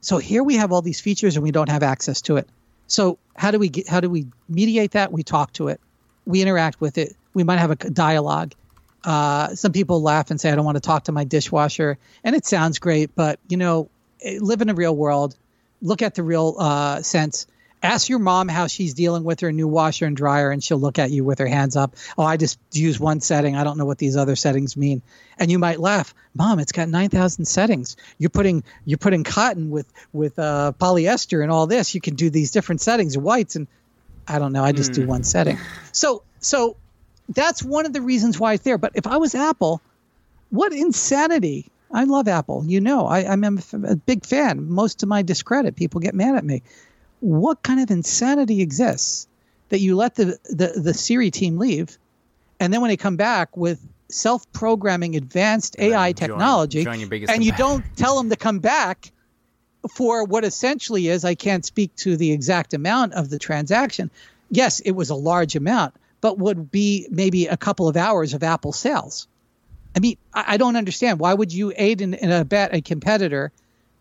so 0.00 0.18
here 0.18 0.42
we 0.42 0.56
have 0.56 0.72
all 0.72 0.82
these 0.82 1.00
features, 1.00 1.36
and 1.36 1.42
we 1.42 1.50
don't 1.50 1.68
have 1.68 1.82
access 1.82 2.20
to 2.22 2.36
it. 2.36 2.48
So 2.86 3.18
how 3.36 3.50
do 3.50 3.58
we 3.58 3.68
get? 3.68 3.88
How 3.88 4.00
do 4.00 4.10
we 4.10 4.26
mediate 4.48 4.92
that? 4.92 5.12
We 5.12 5.22
talk 5.22 5.52
to 5.54 5.68
it 5.68 5.80
we 6.26 6.42
interact 6.42 6.80
with 6.80 6.98
it. 6.98 7.16
We 7.34 7.44
might 7.44 7.58
have 7.58 7.70
a 7.70 7.76
dialogue. 7.76 8.54
Uh, 9.02 9.54
some 9.54 9.72
people 9.72 10.02
laugh 10.02 10.30
and 10.30 10.40
say, 10.40 10.50
I 10.50 10.56
don't 10.56 10.64
want 10.64 10.76
to 10.76 10.80
talk 10.80 11.04
to 11.04 11.12
my 11.12 11.24
dishwasher. 11.24 11.98
And 12.22 12.34
it 12.34 12.46
sounds 12.46 12.78
great, 12.78 13.14
but, 13.14 13.38
you 13.48 13.56
know, 13.56 13.90
eh, 14.22 14.38
live 14.40 14.62
in 14.62 14.70
a 14.70 14.74
real 14.74 14.96
world, 14.96 15.36
look 15.82 16.00
at 16.00 16.14
the 16.14 16.22
real 16.22 16.56
uh, 16.58 17.02
sense. 17.02 17.46
Ask 17.84 18.08
your 18.08 18.18
mom 18.18 18.48
how 18.48 18.66
she's 18.66 18.94
dealing 18.94 19.24
with 19.24 19.40
her 19.40 19.52
new 19.52 19.68
washer 19.68 20.06
and 20.06 20.16
dryer, 20.16 20.50
and 20.50 20.64
she'll 20.64 20.78
look 20.78 20.98
at 20.98 21.10
you 21.10 21.22
with 21.22 21.38
her 21.38 21.46
hands 21.46 21.76
up. 21.76 21.96
Oh, 22.16 22.24
I 22.24 22.38
just 22.38 22.58
use 22.72 22.98
one 22.98 23.20
setting. 23.20 23.56
I 23.56 23.62
don't 23.62 23.76
know 23.76 23.84
what 23.84 23.98
these 23.98 24.16
other 24.16 24.36
settings 24.36 24.74
mean. 24.74 25.02
And 25.38 25.50
you 25.50 25.58
might 25.58 25.78
laugh, 25.78 26.14
Mom. 26.34 26.60
It's 26.60 26.72
got 26.72 26.88
nine 26.88 27.10
thousand 27.10 27.44
settings. 27.44 27.96
You're 28.16 28.30
putting 28.30 28.64
you're 28.86 28.96
putting 28.96 29.22
cotton 29.22 29.68
with 29.68 29.86
with 30.14 30.38
uh, 30.38 30.72
polyester 30.80 31.42
and 31.42 31.52
all 31.52 31.66
this. 31.66 31.94
You 31.94 32.00
can 32.00 32.14
do 32.14 32.30
these 32.30 32.52
different 32.52 32.80
settings, 32.80 33.18
whites, 33.18 33.54
and 33.54 33.66
I 34.26 34.38
don't 34.38 34.54
know. 34.54 34.64
I 34.64 34.72
just 34.72 34.92
mm. 34.92 34.94
do 34.94 35.02
hmm. 35.02 35.08
one 35.08 35.24
setting. 35.24 35.58
So 35.92 36.22
so 36.40 36.76
that's 37.28 37.62
one 37.62 37.84
of 37.84 37.92
the 37.92 38.00
reasons 38.00 38.40
why 38.40 38.54
it's 38.54 38.64
there. 38.64 38.78
But 38.78 38.92
if 38.94 39.06
I 39.06 39.18
was 39.18 39.34
Apple, 39.34 39.82
what 40.48 40.72
insanity! 40.72 41.70
I 41.92 42.04
love 42.04 42.28
Apple. 42.28 42.64
You 42.66 42.80
know, 42.80 43.06
I, 43.06 43.30
I'm 43.30 43.44
a 43.44 43.94
big 43.94 44.24
fan. 44.24 44.70
Most 44.70 45.00
to 45.00 45.06
my 45.06 45.20
discredit, 45.20 45.76
people 45.76 46.00
get 46.00 46.14
mad 46.14 46.34
at 46.34 46.44
me. 46.44 46.62
What 47.24 47.62
kind 47.62 47.80
of 47.80 47.90
insanity 47.90 48.60
exists 48.60 49.26
that 49.70 49.78
you 49.78 49.96
let 49.96 50.14
the 50.14 50.38
the, 50.44 50.74
the 50.76 50.92
Siri 50.92 51.30
team 51.30 51.56
leave, 51.56 51.96
and 52.60 52.70
then 52.70 52.82
when 52.82 52.90
they 52.90 52.98
come 52.98 53.16
back 53.16 53.56
with 53.56 53.80
self-programming 54.10 55.16
advanced 55.16 55.74
AI 55.78 56.12
technology, 56.12 56.84
join, 56.84 57.08
join 57.08 57.24
and 57.30 57.42
you 57.42 57.52
don't 57.52 57.82
tell 57.96 58.18
them 58.18 58.28
to 58.28 58.36
come 58.36 58.58
back 58.58 59.10
for 59.90 60.24
what 60.24 60.44
essentially 60.44 61.08
is 61.08 61.24
I 61.24 61.34
can't 61.34 61.64
speak 61.64 61.96
to 61.96 62.16
the 62.18 62.30
exact 62.30 62.74
amount 62.74 63.14
of 63.14 63.30
the 63.30 63.38
transaction. 63.38 64.10
Yes, 64.50 64.80
it 64.80 64.92
was 64.92 65.08
a 65.08 65.14
large 65.14 65.56
amount, 65.56 65.94
but 66.20 66.38
would 66.38 66.70
be 66.70 67.08
maybe 67.10 67.46
a 67.46 67.56
couple 67.56 67.88
of 67.88 67.96
hours 67.96 68.34
of 68.34 68.42
Apple 68.42 68.72
sales. 68.72 69.26
I 69.96 70.00
mean, 70.00 70.18
I, 70.34 70.44
I 70.48 70.56
don't 70.58 70.76
understand. 70.76 71.20
Why 71.20 71.32
would 71.32 71.54
you 71.54 71.72
aid 71.74 72.02
in, 72.02 72.12
in 72.12 72.30
a 72.30 72.44
bet 72.44 72.74
a 72.74 72.82
competitor, 72.82 73.50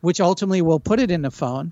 which 0.02 0.20
ultimately 0.20 0.62
will 0.62 0.82
put 0.82 1.00
it 1.00 1.10
in 1.10 1.22
the 1.22 1.32
phone, 1.32 1.72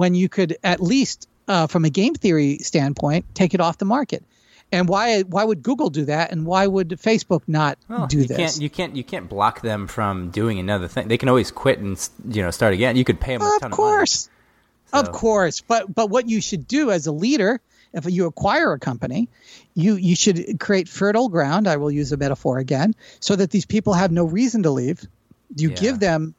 when 0.00 0.14
you 0.14 0.30
could 0.30 0.56
at 0.64 0.80
least, 0.80 1.28
uh, 1.46 1.66
from 1.66 1.84
a 1.84 1.90
game 1.90 2.14
theory 2.14 2.56
standpoint, 2.62 3.26
take 3.34 3.52
it 3.52 3.60
off 3.60 3.76
the 3.76 3.84
market? 3.84 4.24
And 4.72 4.88
why 4.88 5.20
why 5.22 5.44
would 5.44 5.62
Google 5.62 5.90
do 5.90 6.06
that? 6.06 6.32
And 6.32 6.46
why 6.46 6.66
would 6.66 6.88
Facebook 6.90 7.42
not 7.46 7.76
well, 7.86 8.06
do 8.06 8.20
you 8.20 8.24
this? 8.24 8.36
Can't, 8.38 8.62
you 8.62 8.70
can't 8.70 8.96
you 8.96 9.04
can't 9.04 9.28
block 9.28 9.60
them 9.60 9.86
from 9.88 10.30
doing 10.30 10.58
another 10.58 10.88
thing. 10.88 11.08
They 11.08 11.18
can 11.18 11.28
always 11.28 11.50
quit 11.50 11.80
and 11.80 12.08
you 12.26 12.40
know 12.40 12.50
start 12.50 12.72
again. 12.72 12.96
You 12.96 13.04
could 13.04 13.20
pay 13.20 13.36
them 13.36 13.42
a 13.42 13.58
ton 13.60 13.72
of 13.72 13.76
course. 13.76 14.26
of 14.26 14.94
money. 14.94 15.08
Of 15.08 15.12
course, 15.12 15.60
but 15.60 15.94
but 15.94 16.08
what 16.08 16.28
you 16.30 16.40
should 16.40 16.66
do 16.66 16.90
as 16.90 17.06
a 17.06 17.12
leader, 17.12 17.60
if 17.92 18.06
you 18.08 18.24
acquire 18.26 18.72
a 18.72 18.78
company, 18.78 19.28
you 19.74 19.96
you 19.96 20.16
should 20.16 20.58
create 20.58 20.88
fertile 20.88 21.28
ground. 21.28 21.68
I 21.68 21.76
will 21.76 21.90
use 21.90 22.12
a 22.12 22.16
metaphor 22.16 22.58
again, 22.58 22.94
so 23.18 23.36
that 23.36 23.50
these 23.50 23.66
people 23.66 23.92
have 23.92 24.12
no 24.12 24.24
reason 24.24 24.62
to 24.62 24.70
leave. 24.70 25.06
You 25.54 25.70
yeah. 25.70 25.76
give 25.76 25.98
them 25.98 26.34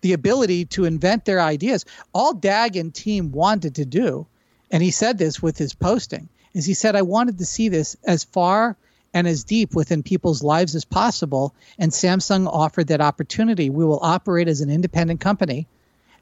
the 0.00 0.12
ability 0.12 0.64
to 0.66 0.84
invent 0.84 1.24
their 1.24 1.40
ideas. 1.40 1.84
All 2.12 2.34
Dag 2.34 2.76
and 2.76 2.94
team 2.94 3.32
wanted 3.32 3.76
to 3.76 3.84
do, 3.84 4.26
and 4.70 4.82
he 4.82 4.90
said 4.90 5.18
this 5.18 5.42
with 5.42 5.58
his 5.58 5.74
posting 5.74 6.28
is 6.54 6.64
he 6.64 6.74
said, 6.74 6.96
I 6.96 7.02
wanted 7.02 7.38
to 7.38 7.44
see 7.44 7.68
this 7.68 7.96
as 8.04 8.24
far 8.24 8.76
and 9.12 9.26
as 9.26 9.44
deep 9.44 9.74
within 9.74 10.02
people's 10.02 10.42
lives 10.42 10.74
as 10.74 10.84
possible. 10.84 11.54
And 11.78 11.92
Samsung 11.92 12.46
offered 12.46 12.88
that 12.88 13.00
opportunity. 13.00 13.70
We 13.70 13.84
will 13.84 14.00
operate 14.02 14.48
as 14.48 14.60
an 14.60 14.70
independent 14.70 15.20
company, 15.20 15.66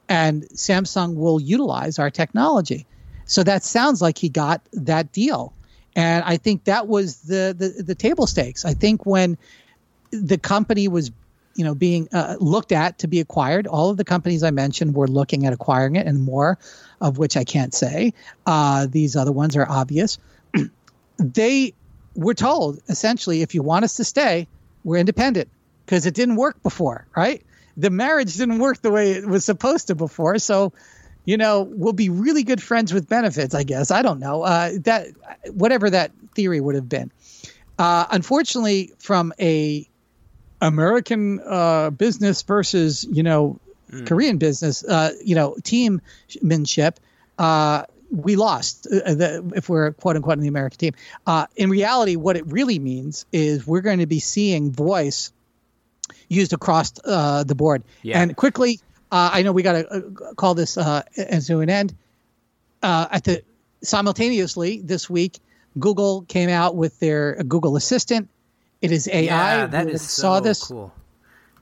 and 0.08 0.42
Samsung 0.44 1.16
will 1.16 1.40
utilize 1.40 1.98
our 1.98 2.10
technology. 2.10 2.86
So 3.24 3.42
that 3.44 3.62
sounds 3.62 4.02
like 4.02 4.18
he 4.18 4.28
got 4.28 4.62
that 4.72 5.12
deal. 5.12 5.52
And 5.94 6.24
I 6.24 6.38
think 6.38 6.64
that 6.64 6.88
was 6.88 7.20
the, 7.20 7.54
the, 7.56 7.82
the 7.82 7.94
table 7.94 8.26
stakes. 8.26 8.64
I 8.64 8.74
think 8.74 9.06
when 9.06 9.38
the 10.10 10.38
company 10.38 10.88
was 10.88 11.10
you 11.54 11.64
know 11.64 11.74
being 11.74 12.08
uh, 12.12 12.36
looked 12.40 12.72
at 12.72 12.98
to 12.98 13.08
be 13.08 13.20
acquired. 13.20 13.66
All 13.66 13.90
of 13.90 13.96
the 13.96 14.04
companies 14.04 14.42
i 14.42 14.50
mentioned 14.50 14.94
were 14.94 15.08
looking 15.08 15.46
at 15.46 15.52
acquiring 15.52 15.96
it 15.96 16.06
and 16.06 16.22
more 16.22 16.58
of 17.00 17.18
which 17.18 17.36
i 17.36 17.44
can't 17.44 17.74
say. 17.74 18.14
Uh, 18.46 18.86
these 18.86 19.16
other 19.16 19.32
ones 19.32 19.56
are 19.56 19.68
obvious. 19.68 20.18
They 21.18 21.74
were 22.16 22.34
told 22.34 22.80
essentially 22.88 23.42
if 23.42 23.54
you 23.54 23.62
want 23.62 23.84
us 23.84 23.96
to 23.96 24.04
stay 24.04 24.48
we're 24.82 24.96
independent 24.96 25.48
because 25.86 26.04
it 26.04 26.14
didn't 26.14 26.36
work 26.36 26.60
before 26.62 27.06
right? 27.16 27.42
The 27.76 27.90
marriage 27.90 28.36
didn't 28.36 28.58
work 28.58 28.82
the 28.82 28.90
way 28.90 29.12
it 29.12 29.26
was 29.26 29.44
supposed 29.44 29.86
to 29.86 29.94
before. 29.94 30.38
So 30.38 30.72
you 31.24 31.36
know 31.36 31.62
we'll 31.62 31.92
be 31.92 32.08
really 32.08 32.42
good 32.42 32.60
friends 32.60 32.92
with 32.92 33.08
benefits 33.08 33.54
i 33.54 33.62
guess. 33.62 33.90
I 33.90 34.02
don't 34.02 34.18
know. 34.18 34.42
Uh, 34.42 34.72
that 34.80 35.08
whatever 35.52 35.90
that 35.90 36.10
theory 36.34 36.60
would 36.60 36.74
have 36.74 36.88
been. 36.88 37.12
Uh, 37.78 38.06
unfortunately 38.10 38.92
from 38.98 39.32
a 39.38 39.86
American 40.62 41.40
uh, 41.44 41.90
business 41.90 42.40
versus 42.42 43.04
you 43.10 43.22
know 43.22 43.58
mm. 43.90 44.06
Korean 44.06 44.38
business, 44.38 44.84
uh, 44.84 45.12
you 45.22 45.34
know 45.34 45.56
teammanship, 45.60 46.96
uh, 47.36 47.84
we 48.10 48.36
lost 48.36 48.86
uh, 48.86 49.14
the, 49.14 49.52
if 49.56 49.68
we're 49.68 49.92
quote 49.92 50.16
unquote 50.16 50.38
in 50.38 50.40
the 50.40 50.48
American 50.48 50.78
team. 50.78 50.94
Uh, 51.26 51.46
in 51.56 51.68
reality, 51.68 52.16
what 52.16 52.36
it 52.36 52.46
really 52.46 52.78
means 52.78 53.26
is 53.32 53.66
we're 53.66 53.80
going 53.80 53.98
to 53.98 54.06
be 54.06 54.20
seeing 54.20 54.70
voice 54.72 55.32
used 56.28 56.52
across 56.52 56.92
uh, 57.04 57.42
the 57.42 57.56
board. 57.56 57.82
Yeah. 58.02 58.22
And 58.22 58.34
quickly, 58.36 58.80
I 59.10 59.42
know 59.42 59.52
we 59.52 59.62
got 59.62 59.72
to 59.72 60.34
call 60.36 60.54
this 60.54 60.78
as 60.78 61.46
to 61.48 61.60
an 61.60 61.68
end. 61.68 61.94
at 62.82 63.24
the 63.24 63.42
simultaneously 63.82 64.80
this 64.80 65.10
week, 65.10 65.38
Google 65.78 66.22
came 66.22 66.48
out 66.48 66.76
with 66.76 66.98
their 66.98 67.42
Google 67.42 67.76
Assistant 67.76 68.30
it 68.82 68.92
is 68.92 69.08
AI. 69.08 69.24
Yeah, 69.24 69.66
that 69.66 69.88
is 69.88 70.02
saw 70.02 70.38
so 70.38 70.42
this. 70.42 70.64
cool. 70.64 70.92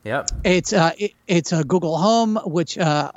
Yep. 0.05 0.31
It's 0.45 0.73
uh, 0.73 0.93
it, 0.99 1.13
it's 1.27 1.53
a 1.53 1.63
Google 1.63 1.99
Home, 1.99 2.37
which 2.45 2.79
uh, 2.79 3.13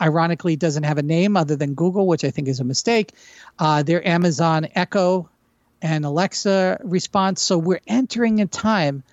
ironically 0.00 0.56
doesn't 0.56 0.82
have 0.82 0.98
a 0.98 1.02
name 1.02 1.36
other 1.36 1.56
than 1.56 1.74
Google, 1.74 2.06
which 2.06 2.24
I 2.24 2.30
think 2.30 2.48
is 2.48 2.60
a 2.60 2.64
mistake. 2.64 3.12
Uh, 3.58 3.82
their 3.82 4.06
Amazon 4.06 4.66
Echo 4.74 5.28
and 5.80 6.04
Alexa 6.04 6.80
response. 6.82 7.40
So 7.42 7.58
we're 7.58 7.80
entering 7.86 8.40
a 8.40 8.46
time 8.46 9.04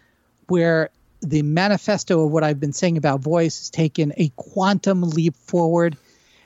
where 0.48 0.90
the 1.22 1.44
manifesto 1.44 2.26
of 2.26 2.32
what 2.32 2.44
I've 2.44 2.60
been 2.60 2.74
saying 2.74 2.98
about 2.98 3.20
voice 3.20 3.60
has 3.60 3.70
taken 3.70 4.14
a 4.18 4.30
quantum 4.36 5.04
leap 5.04 5.36
forward. 5.36 5.98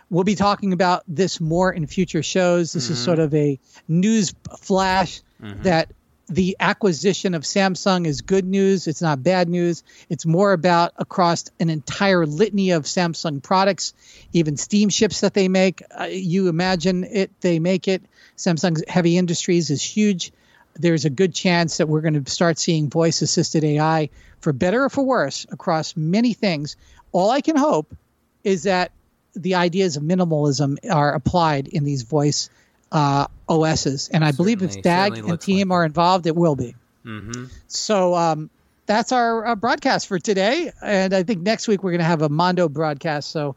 We'll 0.10 0.26
be 0.26 0.36
talking 0.36 0.74
about 0.74 1.04
this 1.08 1.40
more 1.40 1.72
in 1.72 1.88
future 1.88 2.22
shows. 2.22 2.74
This 2.74 2.86
mm-hmm. 2.86 2.94
is 2.94 3.04
sort 3.04 3.20
of 3.20 3.34
a 3.34 3.58
news 3.88 4.34
flash 4.60 5.22
mm-hmm. 5.42 5.64
that 5.64 5.92
the 6.28 6.58
acquisition 6.60 7.34
of 7.34 7.44
Samsung 7.44 8.08
is 8.08 8.22
good 8.22 8.46
news. 8.46 8.88
It's 8.88 9.02
not 9.02 9.22
bad 9.22 9.48
news. 9.48 9.84
It's 10.10 10.26
more 10.26 10.54
about 10.54 10.94
across 10.98 11.46
an 11.60 11.70
entire 11.70 12.26
litany 12.26 12.72
of 12.72 12.84
Samsung 12.84 13.44
products, 13.44 13.94
even 14.34 14.58
steamships 14.58 15.22
that 15.22 15.34
they 15.34 15.48
make. 15.48 15.84
Uh, 15.92 16.06
you 16.06 16.48
imagine 16.48 17.04
it, 17.04 17.32
they 17.42 17.60
make 17.60 17.88
it. 17.88 18.04
Samsung's 18.38 18.84
heavy 18.88 19.18
industries 19.18 19.70
is 19.70 19.84
huge. 19.84 20.32
There's 20.74 21.06
a 21.06 21.10
good 21.10 21.34
chance 21.34 21.78
that 21.78 21.88
we're 21.88 22.02
going 22.02 22.22
to 22.22 22.32
start 22.32 22.58
seeing 22.58 22.90
voice 22.90 23.22
assisted 23.22 23.64
AI 23.64 24.10
for 24.40 24.52
better 24.52 24.86
or 24.86 24.90
for 24.90 25.04
worse 25.04 25.46
across 25.52 25.96
many 25.96 26.34
things. 26.34 26.76
All 27.12 27.30
I 27.30 27.42
can 27.42 27.56
hope 27.56 27.96
is 28.44 28.64
that 28.64 28.92
the 29.36 29.56
ideas 29.56 29.96
of 29.98 30.04
minimalism 30.04 30.78
are 30.90 31.14
applied 31.14 31.68
in 31.68 31.84
these 31.84 32.04
voice 32.04 32.50
uh, 32.92 33.28
OSs. 33.48 34.10
And 34.10 34.24
I 34.24 34.32
certainly, 34.32 34.56
believe 34.56 34.78
if 34.78 34.82
Dag 34.82 35.18
and 35.18 35.40
team 35.40 35.70
like 35.70 35.76
are 35.76 35.86
involved, 35.86 36.28
it 36.28 36.36
will 36.36 36.56
be. 36.56 36.76
Mm-hmm. 37.06 37.46
So 37.68 38.16
um, 38.16 38.50
that's 38.86 39.12
our 39.12 39.46
uh, 39.46 39.56
broadcast 39.56 40.08
for 40.08 40.20
today. 40.20 40.72
And 40.82 41.14
I 41.14 41.24
think 41.24 41.42
next 41.42 41.68
week 41.68 41.84
we're 41.84 41.92
going 41.92 42.00
to 42.00 42.06
have 42.06 42.22
a 42.22 42.30
Mondo 42.30 42.70
broadcast. 42.70 43.32
So 43.32 43.56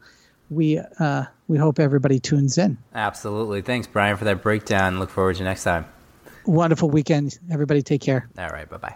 we 0.49 0.79
uh, 0.99 1.25
we 1.47 1.57
hope 1.57 1.79
everybody 1.79 2.19
tunes 2.19 2.57
in. 2.57 2.77
Absolutely. 2.93 3.61
Thanks, 3.61 3.87
Brian, 3.87 4.17
for 4.17 4.25
that 4.25 4.41
breakdown. 4.41 4.99
Look 4.99 5.09
forward 5.09 5.37
to 5.37 5.43
next 5.43 5.63
time. 5.63 5.85
Wonderful 6.45 6.89
weekend. 6.89 7.37
Everybody 7.51 7.81
take 7.81 8.01
care. 8.01 8.29
All 8.37 8.49
right. 8.49 8.69
Bye 8.69 8.77
bye. 8.77 8.95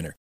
winner. 0.00 0.20